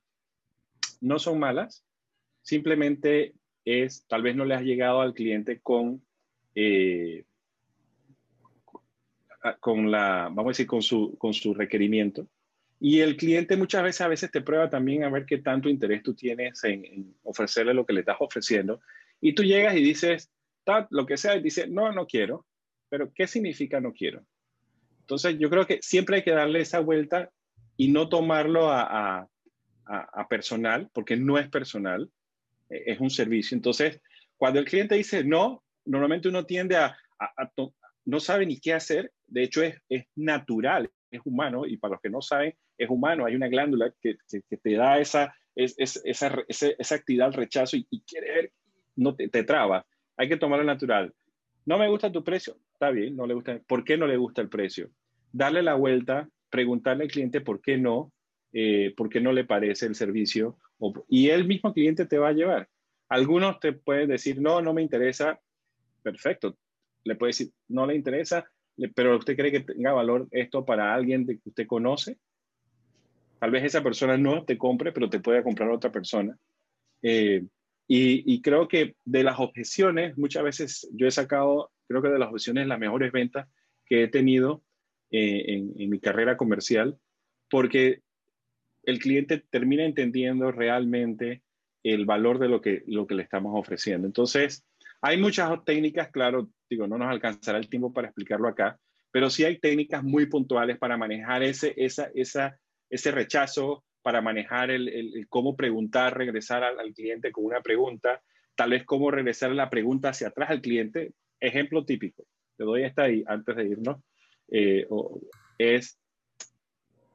no 1.00 1.20
son 1.20 1.38
malas, 1.38 1.86
simplemente 2.42 3.36
es, 3.66 4.04
tal 4.08 4.24
vez 4.24 4.36
no 4.36 4.46
le 4.46 4.56
has 4.56 4.64
llegado 4.64 5.02
al 5.02 5.14
cliente 5.14 5.60
con, 5.62 6.04
eh, 6.56 7.24
con 9.60 9.90
la, 9.90 10.24
vamos 10.24 10.46
a 10.46 10.50
decir, 10.50 10.68
con 10.68 10.82
su, 10.82 11.18
con 11.18 11.34
su 11.34 11.54
requerimiento. 11.54 12.28
Y 12.80 13.02
el 13.02 13.18
cliente 13.18 13.58
muchas 13.58 13.84
veces 13.84 14.02
a 14.02 14.08
veces 14.08 14.32
te 14.32 14.42
prueba 14.42 14.70
también 14.70 15.04
a 15.04 15.10
ver 15.10 15.26
qué 15.26 15.40
tanto 15.40 15.70
interés 15.70 16.02
tú 16.02 16.14
tienes 16.14 16.64
en, 16.64 17.16
ofrecerle 17.24 17.74
lo 17.74 17.86
que 17.86 17.94
le 17.94 18.02
estás 18.02 18.18
ofreciendo. 18.20 18.82
Y 19.20 19.34
tú 19.34 19.44
llegas 19.44 19.76
y 19.76 19.84
dices, 19.84 20.32
lo 20.90 21.06
que 21.06 21.18
sea, 21.18 21.36
y 21.36 21.42
dice, 21.42 21.68
no, 21.68 21.92
no 21.92 22.08
quiero. 22.08 22.46
Pero 22.90 23.12
¿qué 23.14 23.28
significa 23.28 23.82
no 23.82 23.94
quiero? 23.94 24.24
Entonces 25.02 25.38
yo 25.40 25.50
creo 25.50 25.66
que 25.66 25.80
siempre 25.82 26.18
hay 26.18 26.24
que 26.24 26.32
darle 26.32 26.62
esa 26.62 26.80
vuelta 26.80 27.32
y 27.76 27.90
no 27.90 28.10
tomarlo 28.10 28.70
a, 28.70 29.28
a, 29.86 30.28
personal, 30.28 30.90
porque 30.94 31.18
no 31.18 31.38
es 31.38 31.50
personal, 31.50 32.12
e, 32.70 32.84
es 32.92 33.00
un 33.00 33.10
servicio. 33.10 33.56
Entonces, 33.56 34.02
cuando 34.38 34.60
el 34.60 34.66
cliente 34.66 34.96
dice 34.96 35.24
no, 35.24 35.64
normalmente 35.90 36.30
uno 36.30 36.46
tiende 36.46 36.78
a, 36.78 36.96
no 38.06 38.20
sabe 38.20 38.46
ni 38.46 38.60
qué 38.60 38.74
hacer. 38.74 39.12
De 39.28 39.44
hecho, 39.44 39.62
es, 39.62 39.76
es 39.90 40.06
natural, 40.16 40.90
es 41.12 41.22
humano, 41.26 41.66
y 41.66 41.78
para 41.78 41.94
los 41.94 42.02
que 42.02 42.10
no 42.10 42.22
saben, 42.22 42.56
es 42.78 42.90
humano, 42.90 43.26
hay 43.26 43.36
una 43.36 43.48
glándula 43.48 43.94
que, 44.02 44.18
te 44.30 44.74
da 44.74 45.00
esa, 45.00 45.36
esa, 45.56 46.00
esa, 46.48 46.96
actividad 46.96 47.28
al 47.28 47.34
rechazo 47.34 47.76
y, 47.76 47.86
quiere 48.08 48.34
ver, 48.34 48.52
no 48.96 49.16
te, 49.16 49.28
traba. 49.44 49.86
Hay 50.18 50.30
que 50.30 50.38
tomarlo 50.38 50.66
natural. 50.66 51.14
No 51.66 51.78
me 51.78 51.90
gusta 51.90 52.12
tu 52.12 52.24
precio, 52.24 52.58
está 52.74 52.90
bien, 52.92 53.16
no 53.16 53.28
le 53.28 53.34
gusta. 53.34 53.60
¿Por 53.68 53.84
qué 53.84 53.98
no 53.98 54.08
le 54.08 54.18
gusta 54.18 54.42
el 54.42 54.50
precio? 54.50 54.90
Darle 55.32 55.62
la 55.62 55.76
vuelta, 55.76 56.28
preguntarle 56.50 57.04
al 57.04 57.12
cliente 57.12 57.42
por 57.42 57.62
qué 57.62 57.78
no, 57.78 58.12
eh, 58.54 58.94
por 58.96 59.10
qué 59.10 59.22
no 59.22 59.34
le 59.34 59.44
parece 59.44 59.86
el 59.86 59.96
servicio, 59.96 60.58
y 61.10 61.30
el 61.30 61.46
mismo 61.46 61.74
cliente 61.74 62.06
te 62.06 62.18
va 62.18 62.30
a 62.30 62.34
llevar. 62.34 62.70
Algunos 63.10 63.60
te 63.60 63.74
pueden 63.74 64.10
decir, 64.10 64.42
no, 64.42 64.62
no 64.62 64.74
me 64.74 64.82
interesa, 64.82 65.40
perfecto. 66.02 66.58
Le 67.04 67.16
puede 67.16 67.30
decir, 67.30 67.52
no 67.68 67.86
le 67.86 67.96
interesa, 67.96 68.50
pero 68.96 69.18
usted 69.18 69.36
cree 69.36 69.52
que 69.52 69.62
tenga 69.62 69.94
valor 69.94 70.28
esto 70.32 70.66
para 70.66 70.94
alguien 70.94 71.26
que 71.26 71.40
usted 71.46 71.68
conoce. 71.68 72.18
Tal 73.40 73.52
vez 73.52 73.64
esa 73.64 73.84
persona 73.84 74.18
no 74.18 74.44
te 74.44 74.58
compre, 74.58 74.92
pero 74.92 75.10
te 75.10 75.20
puede 75.20 75.44
comprar 75.44 75.70
otra 75.70 75.92
persona. 75.92 76.38
Eh, 77.02 77.46
y, 77.92 78.42
creo 78.44 78.68
que 78.68 78.96
de 79.04 79.24
las 79.24 79.40
objeciones, 79.40 80.16
muchas 80.16 80.44
veces 80.44 80.88
yo 80.94 81.08
he 81.08 81.12
sacado, 81.12 81.72
creo 81.88 82.04
que 82.04 82.10
de 82.10 82.20
las 82.20 82.30
objeciones, 82.30 82.68
las 82.68 82.78
mejores 82.78 83.12
ventas 83.12 83.48
que 83.88 84.04
he 84.04 84.08
tenido 84.08 84.62
eh, 85.10 85.46
en, 85.48 85.74
en, 85.76 85.90
mi 85.90 86.00
carrera 86.00 86.38
comercial, 86.38 87.00
porque 87.50 88.04
el 88.84 89.00
cliente 89.00 89.44
termina 89.50 89.86
entendiendo 89.86 90.52
realmente 90.52 91.42
el 91.84 92.06
valor 92.06 92.38
de 92.38 92.50
lo 92.50 92.62
que, 92.62 92.84
lo 92.86 93.08
que 93.08 93.16
le 93.16 93.24
estamos 93.24 93.54
ofreciendo. 93.56 94.06
Entonces, 94.06 94.64
hay 95.02 95.18
muchas 95.18 95.50
técnicas, 95.66 96.10
claro, 96.12 96.50
digo, 96.70 96.88
no 96.88 96.98
nos 96.98 97.10
alcanzará 97.10 97.58
el 97.58 97.70
tiempo 97.70 97.94
para 97.94 98.08
explicarlo 98.08 98.48
acá, 98.48 98.78
pero 99.12 99.30
sí 99.30 99.44
hay 99.44 99.60
técnicas 99.60 100.04
muy 100.04 100.28
puntuales 100.28 100.78
para 100.78 100.98
manejar 100.98 101.44
ese, 101.44 101.74
esa, 101.78 102.10
esa, 102.14 102.60
ese 102.90 103.12
rechazo, 103.12 103.84
para 104.02 104.22
manejar 104.22 104.72
el, 104.72 104.88
el, 104.88 105.28
cómo 105.28 105.56
preguntar, 105.56 106.18
regresar 106.18 106.64
al, 106.64 106.94
cliente 106.94 107.32
con 107.32 107.46
una 107.46 107.62
pregunta, 107.62 108.22
tal 108.56 108.72
vez 108.72 108.86
cómo 108.86 109.12
regresar 109.12 109.52
la 109.52 109.70
pregunta 109.70 110.10
hacia 110.10 110.28
atrás 110.28 110.50
al 110.50 110.62
cliente. 110.62 111.14
Ejemplo 111.40 111.86
típico, 111.86 112.26
te 112.58 112.64
doy 112.64 112.84
esta 112.84 113.04
ahí 113.04 113.24
antes 113.28 113.56
de 113.56 113.68
irnos, 113.68 113.98
eh, 114.50 114.88
es 115.58 116.00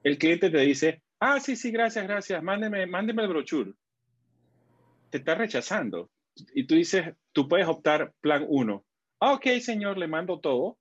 el 0.02 0.18
cliente 0.18 0.50
te 0.50 0.58
dice, 0.58 1.02
ah, 1.20 1.40
sí, 1.40 1.56
sí, 1.56 1.70
gracias, 1.70 2.06
gracias, 2.06 2.42
mándeme, 2.42 2.86
mándeme 2.86 3.22
el 3.22 3.28
brochure. 3.28 3.72
Te 5.10 5.18
está 5.18 5.34
rechazando. 5.34 6.10
Y 6.54 6.66
tú 6.66 6.74
dices, 6.74 7.14
tú 7.34 7.48
puedes 7.48 7.66
optar 7.66 8.14
plan 8.22 8.46
1. 8.48 8.84
Ah, 9.20 9.32
ok, 9.34 9.46
señor, 9.60 9.98
le 9.98 10.08
mando 10.08 10.40
todo. 10.40 10.78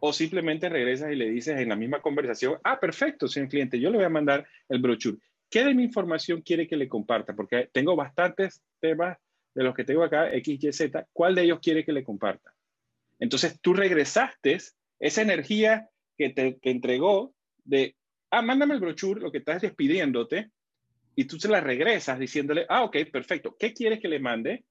O 0.00 0.12
simplemente 0.12 0.68
regresas 0.68 1.12
y 1.12 1.14
le 1.14 1.30
dices 1.30 1.56
en 1.60 1.68
la 1.68 1.76
misma 1.76 2.02
conversación, 2.02 2.58
ah, 2.64 2.80
perfecto, 2.80 3.28
señor 3.28 3.48
cliente, 3.48 3.78
yo 3.78 3.88
le 3.90 3.98
voy 3.98 4.06
a 4.06 4.08
mandar 4.08 4.44
el 4.68 4.80
brochure. 4.80 5.18
¿Qué 5.48 5.62
de 5.62 5.74
mi 5.74 5.84
información 5.84 6.42
quiere 6.42 6.66
que 6.66 6.76
le 6.76 6.88
comparta? 6.88 7.36
Porque 7.36 7.68
tengo 7.72 7.94
bastantes 7.94 8.62
temas 8.80 9.16
de 9.54 9.62
los 9.62 9.74
que 9.76 9.84
tengo 9.84 10.02
acá, 10.02 10.34
X, 10.34 10.64
Y, 10.64 10.72
Z. 10.72 11.06
¿Cuál 11.12 11.36
de 11.36 11.42
ellos 11.42 11.60
quiere 11.60 11.84
que 11.84 11.92
le 11.92 12.02
comparta? 12.02 12.52
Entonces 13.20 13.60
tú 13.60 13.74
regresaste 13.74 14.58
esa 14.98 15.22
energía 15.22 15.88
que 16.16 16.30
te, 16.30 16.58
entregó 16.62 17.34
de, 17.64 17.94
ah, 18.30 18.42
mándame 18.42 18.74
el 18.74 18.80
brochure, 18.80 19.20
lo 19.20 19.30
que 19.30 19.38
estás 19.38 19.62
despidiéndote, 19.62 20.50
y 21.14 21.26
tú 21.26 21.38
se 21.38 21.48
la 21.48 21.60
regresas 21.60 22.18
diciéndole, 22.18 22.66
ah, 22.68 22.82
ok, 22.82 22.96
perfecto, 23.12 23.54
¿qué 23.58 23.72
quieres 23.72 24.00
que 24.00 24.08
le 24.08 24.18
mande? 24.18 24.64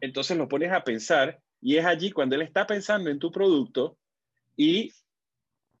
Entonces 0.00 0.36
lo 0.36 0.48
pones 0.48 0.72
a 0.72 0.84
pensar 0.84 1.40
y 1.60 1.76
es 1.76 1.84
allí 1.84 2.10
cuando 2.10 2.36
él 2.36 2.42
está 2.42 2.66
pensando 2.66 3.10
en 3.10 3.18
tu 3.18 3.30
producto 3.30 3.96
y 4.56 4.92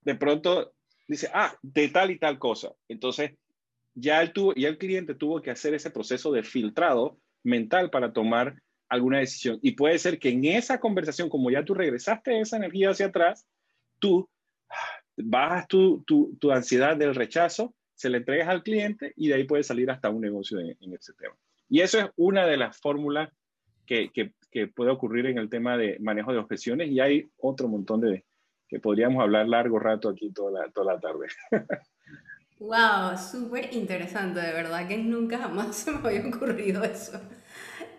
de 0.02 0.14
pronto 0.14 0.72
dice, 1.06 1.30
ah, 1.32 1.54
de 1.62 1.88
tal 1.88 2.10
y 2.10 2.18
tal 2.18 2.38
cosa. 2.38 2.72
Entonces 2.88 3.32
ya 3.94 4.20
el, 4.22 4.32
tuvo, 4.32 4.54
ya 4.54 4.68
el 4.68 4.78
cliente 4.78 5.14
tuvo 5.14 5.40
que 5.42 5.50
hacer 5.50 5.74
ese 5.74 5.90
proceso 5.90 6.32
de 6.32 6.42
filtrado 6.42 7.18
mental 7.42 7.90
para 7.90 8.12
tomar 8.12 8.60
alguna 8.88 9.18
decisión. 9.18 9.58
Y 9.62 9.72
puede 9.72 9.98
ser 9.98 10.18
que 10.18 10.30
en 10.30 10.44
esa 10.44 10.80
conversación, 10.80 11.28
como 11.28 11.50
ya 11.50 11.64
tú 11.64 11.74
regresaste 11.74 12.40
esa 12.40 12.56
energía 12.56 12.90
hacia 12.90 13.06
atrás, 13.06 13.46
tú 13.98 14.28
bajas 15.16 15.66
tu, 15.68 16.02
tu, 16.04 16.36
tu 16.38 16.52
ansiedad 16.52 16.96
del 16.96 17.14
rechazo 17.14 17.74
se 17.98 18.08
le 18.08 18.18
entregas 18.18 18.48
al 18.48 18.62
cliente 18.62 19.12
y 19.16 19.26
de 19.26 19.34
ahí 19.34 19.44
puede 19.44 19.64
salir 19.64 19.90
hasta 19.90 20.08
un 20.08 20.20
negocio 20.20 20.60
en, 20.60 20.94
ese 20.94 21.12
tema. 21.14 21.34
Y 21.68 21.80
eso 21.80 21.98
es 21.98 22.06
una 22.14 22.46
de 22.46 22.56
las 22.56 22.78
fórmulas 22.78 23.28
que, 23.88 24.10
que, 24.50 24.66
puede 24.66 24.90
ocurrir 24.90 25.26
en 25.26 25.38
el 25.38 25.48
tema 25.48 25.76
de 25.76 25.98
manejo 26.00 26.32
de 26.32 26.38
objeciones 26.38 26.88
y 26.90 27.00
hay 27.00 27.30
otro 27.38 27.68
montón 27.68 28.00
de 28.00 28.24
que 28.68 28.80
podríamos 28.80 29.22
hablar 29.22 29.48
largo 29.48 29.78
rato 29.78 30.08
aquí 30.08 30.32
toda 30.32 30.50
la, 30.50 30.70
toda 30.70 30.94
la 30.94 31.00
tarde. 31.00 31.26
Wow, 32.60 33.16
súper 33.16 33.72
interesante, 33.72 34.40
de 34.40 34.52
verdad 34.52 34.88
que 34.88 34.96
nunca 34.96 35.38
jamás 35.38 35.76
se 35.76 35.92
me 35.92 35.98
había 35.98 36.26
ocurrido 36.26 36.82
eso. 36.82 37.20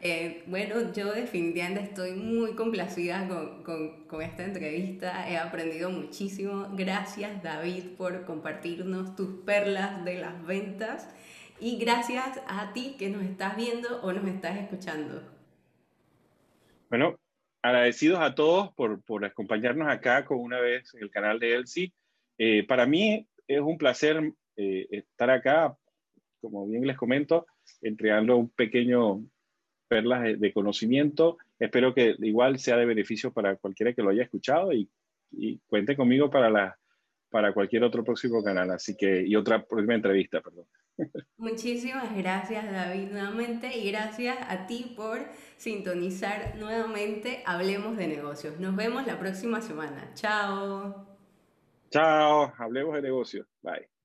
Eh, 0.02 0.44
bueno, 0.48 0.92
yo 0.92 1.14
definitivamente 1.14 1.84
estoy 1.84 2.12
muy 2.12 2.56
complacida 2.56 3.26
con, 3.30 3.64
con, 3.64 4.06
con, 4.08 4.22
esta 4.22 4.44
entrevista. 4.44 5.30
He 5.30 5.38
aprendido 5.38 5.90
muchísimo. 5.90 6.68
Gracias 6.74 7.42
David 7.42 7.96
por 7.98 8.26
compartirnos 8.26 9.16
tus 9.16 9.30
perlas 9.46 10.04
de 10.04 10.20
las 10.20 10.46
ventas. 10.46 11.08
Y 11.62 11.78
gracias 11.78 12.42
a 12.46 12.74
ti 12.74 12.98
que 13.00 13.10
nos 13.10 13.24
estás 13.24 13.56
viendo 13.56 14.02
o 14.02 14.12
nos 14.12 14.26
estás 14.26 14.58
escuchando. 14.58 15.39
Bueno, 16.90 17.20
agradecidos 17.62 18.20
a 18.20 18.34
todos 18.34 18.74
por, 18.74 19.04
por 19.04 19.24
acompañarnos 19.24 19.88
acá 19.88 20.26
con 20.26 20.40
una 20.40 20.60
vez 20.60 20.94
en 20.96 21.04
el 21.04 21.12
canal 21.12 21.40
de 21.40 21.54
Elsie. 21.54 21.94
Eh, 22.38 22.66
para 22.66 22.86
mí 22.86 23.28
es 23.48 23.60
un 23.60 23.78
placer 23.78 24.34
eh, 24.56 24.88
estar 24.90 25.30
acá, 25.30 25.78
como 26.42 26.68
bien 26.68 26.88
les 26.88 26.98
comento, 26.98 27.46
entregando 27.82 28.38
un 28.38 28.50
pequeño 28.50 29.24
perlas 29.88 30.40
de, 30.40 30.54
conocimiento. 30.54 31.38
Espero 31.60 31.94
que 31.94 32.16
igual 32.20 32.60
sea 32.60 32.78
de 32.78 32.86
beneficio 32.86 33.34
para 33.34 33.56
cualquiera 33.58 33.94
que 33.94 34.02
lo 34.02 34.10
haya 34.10 34.24
escuchado 34.24 34.72
y, 34.74 34.90
cuente 35.68 35.96
conmigo 35.96 36.30
para, 36.32 36.50
la, 36.50 36.80
para 37.30 37.54
cualquier 37.54 37.84
otro 37.84 38.04
próximo 38.04 38.44
canal. 38.44 38.72
Así 38.72 38.96
que, 38.96 39.22
y 39.28 39.36
otra 39.36 39.64
próxima 39.64 39.94
entrevista, 39.94 40.42
perdón. 40.42 40.66
Muchísimas 41.38 42.16
gracias 42.16 42.72
David 42.72 43.12
nuevamente 43.12 43.78
y 43.78 43.92
gracias 43.92 44.38
a 44.48 44.68
ti 44.68 44.94
por 44.96 45.20
sintonizar 45.58 46.56
nuevamente 46.58 47.44
Hablemos 47.46 47.98
de 47.98 48.08
negocios. 48.08 48.60
Nos 48.60 48.76
vemos 48.76 49.06
la 49.08 49.20
próxima 49.20 49.62
semana. 49.62 50.12
Chao. 50.14 51.08
Chao, 51.92 52.54
hablemos 52.58 52.96
de 52.96 53.02
negocios. 53.02 53.48
Bye. 53.62 53.99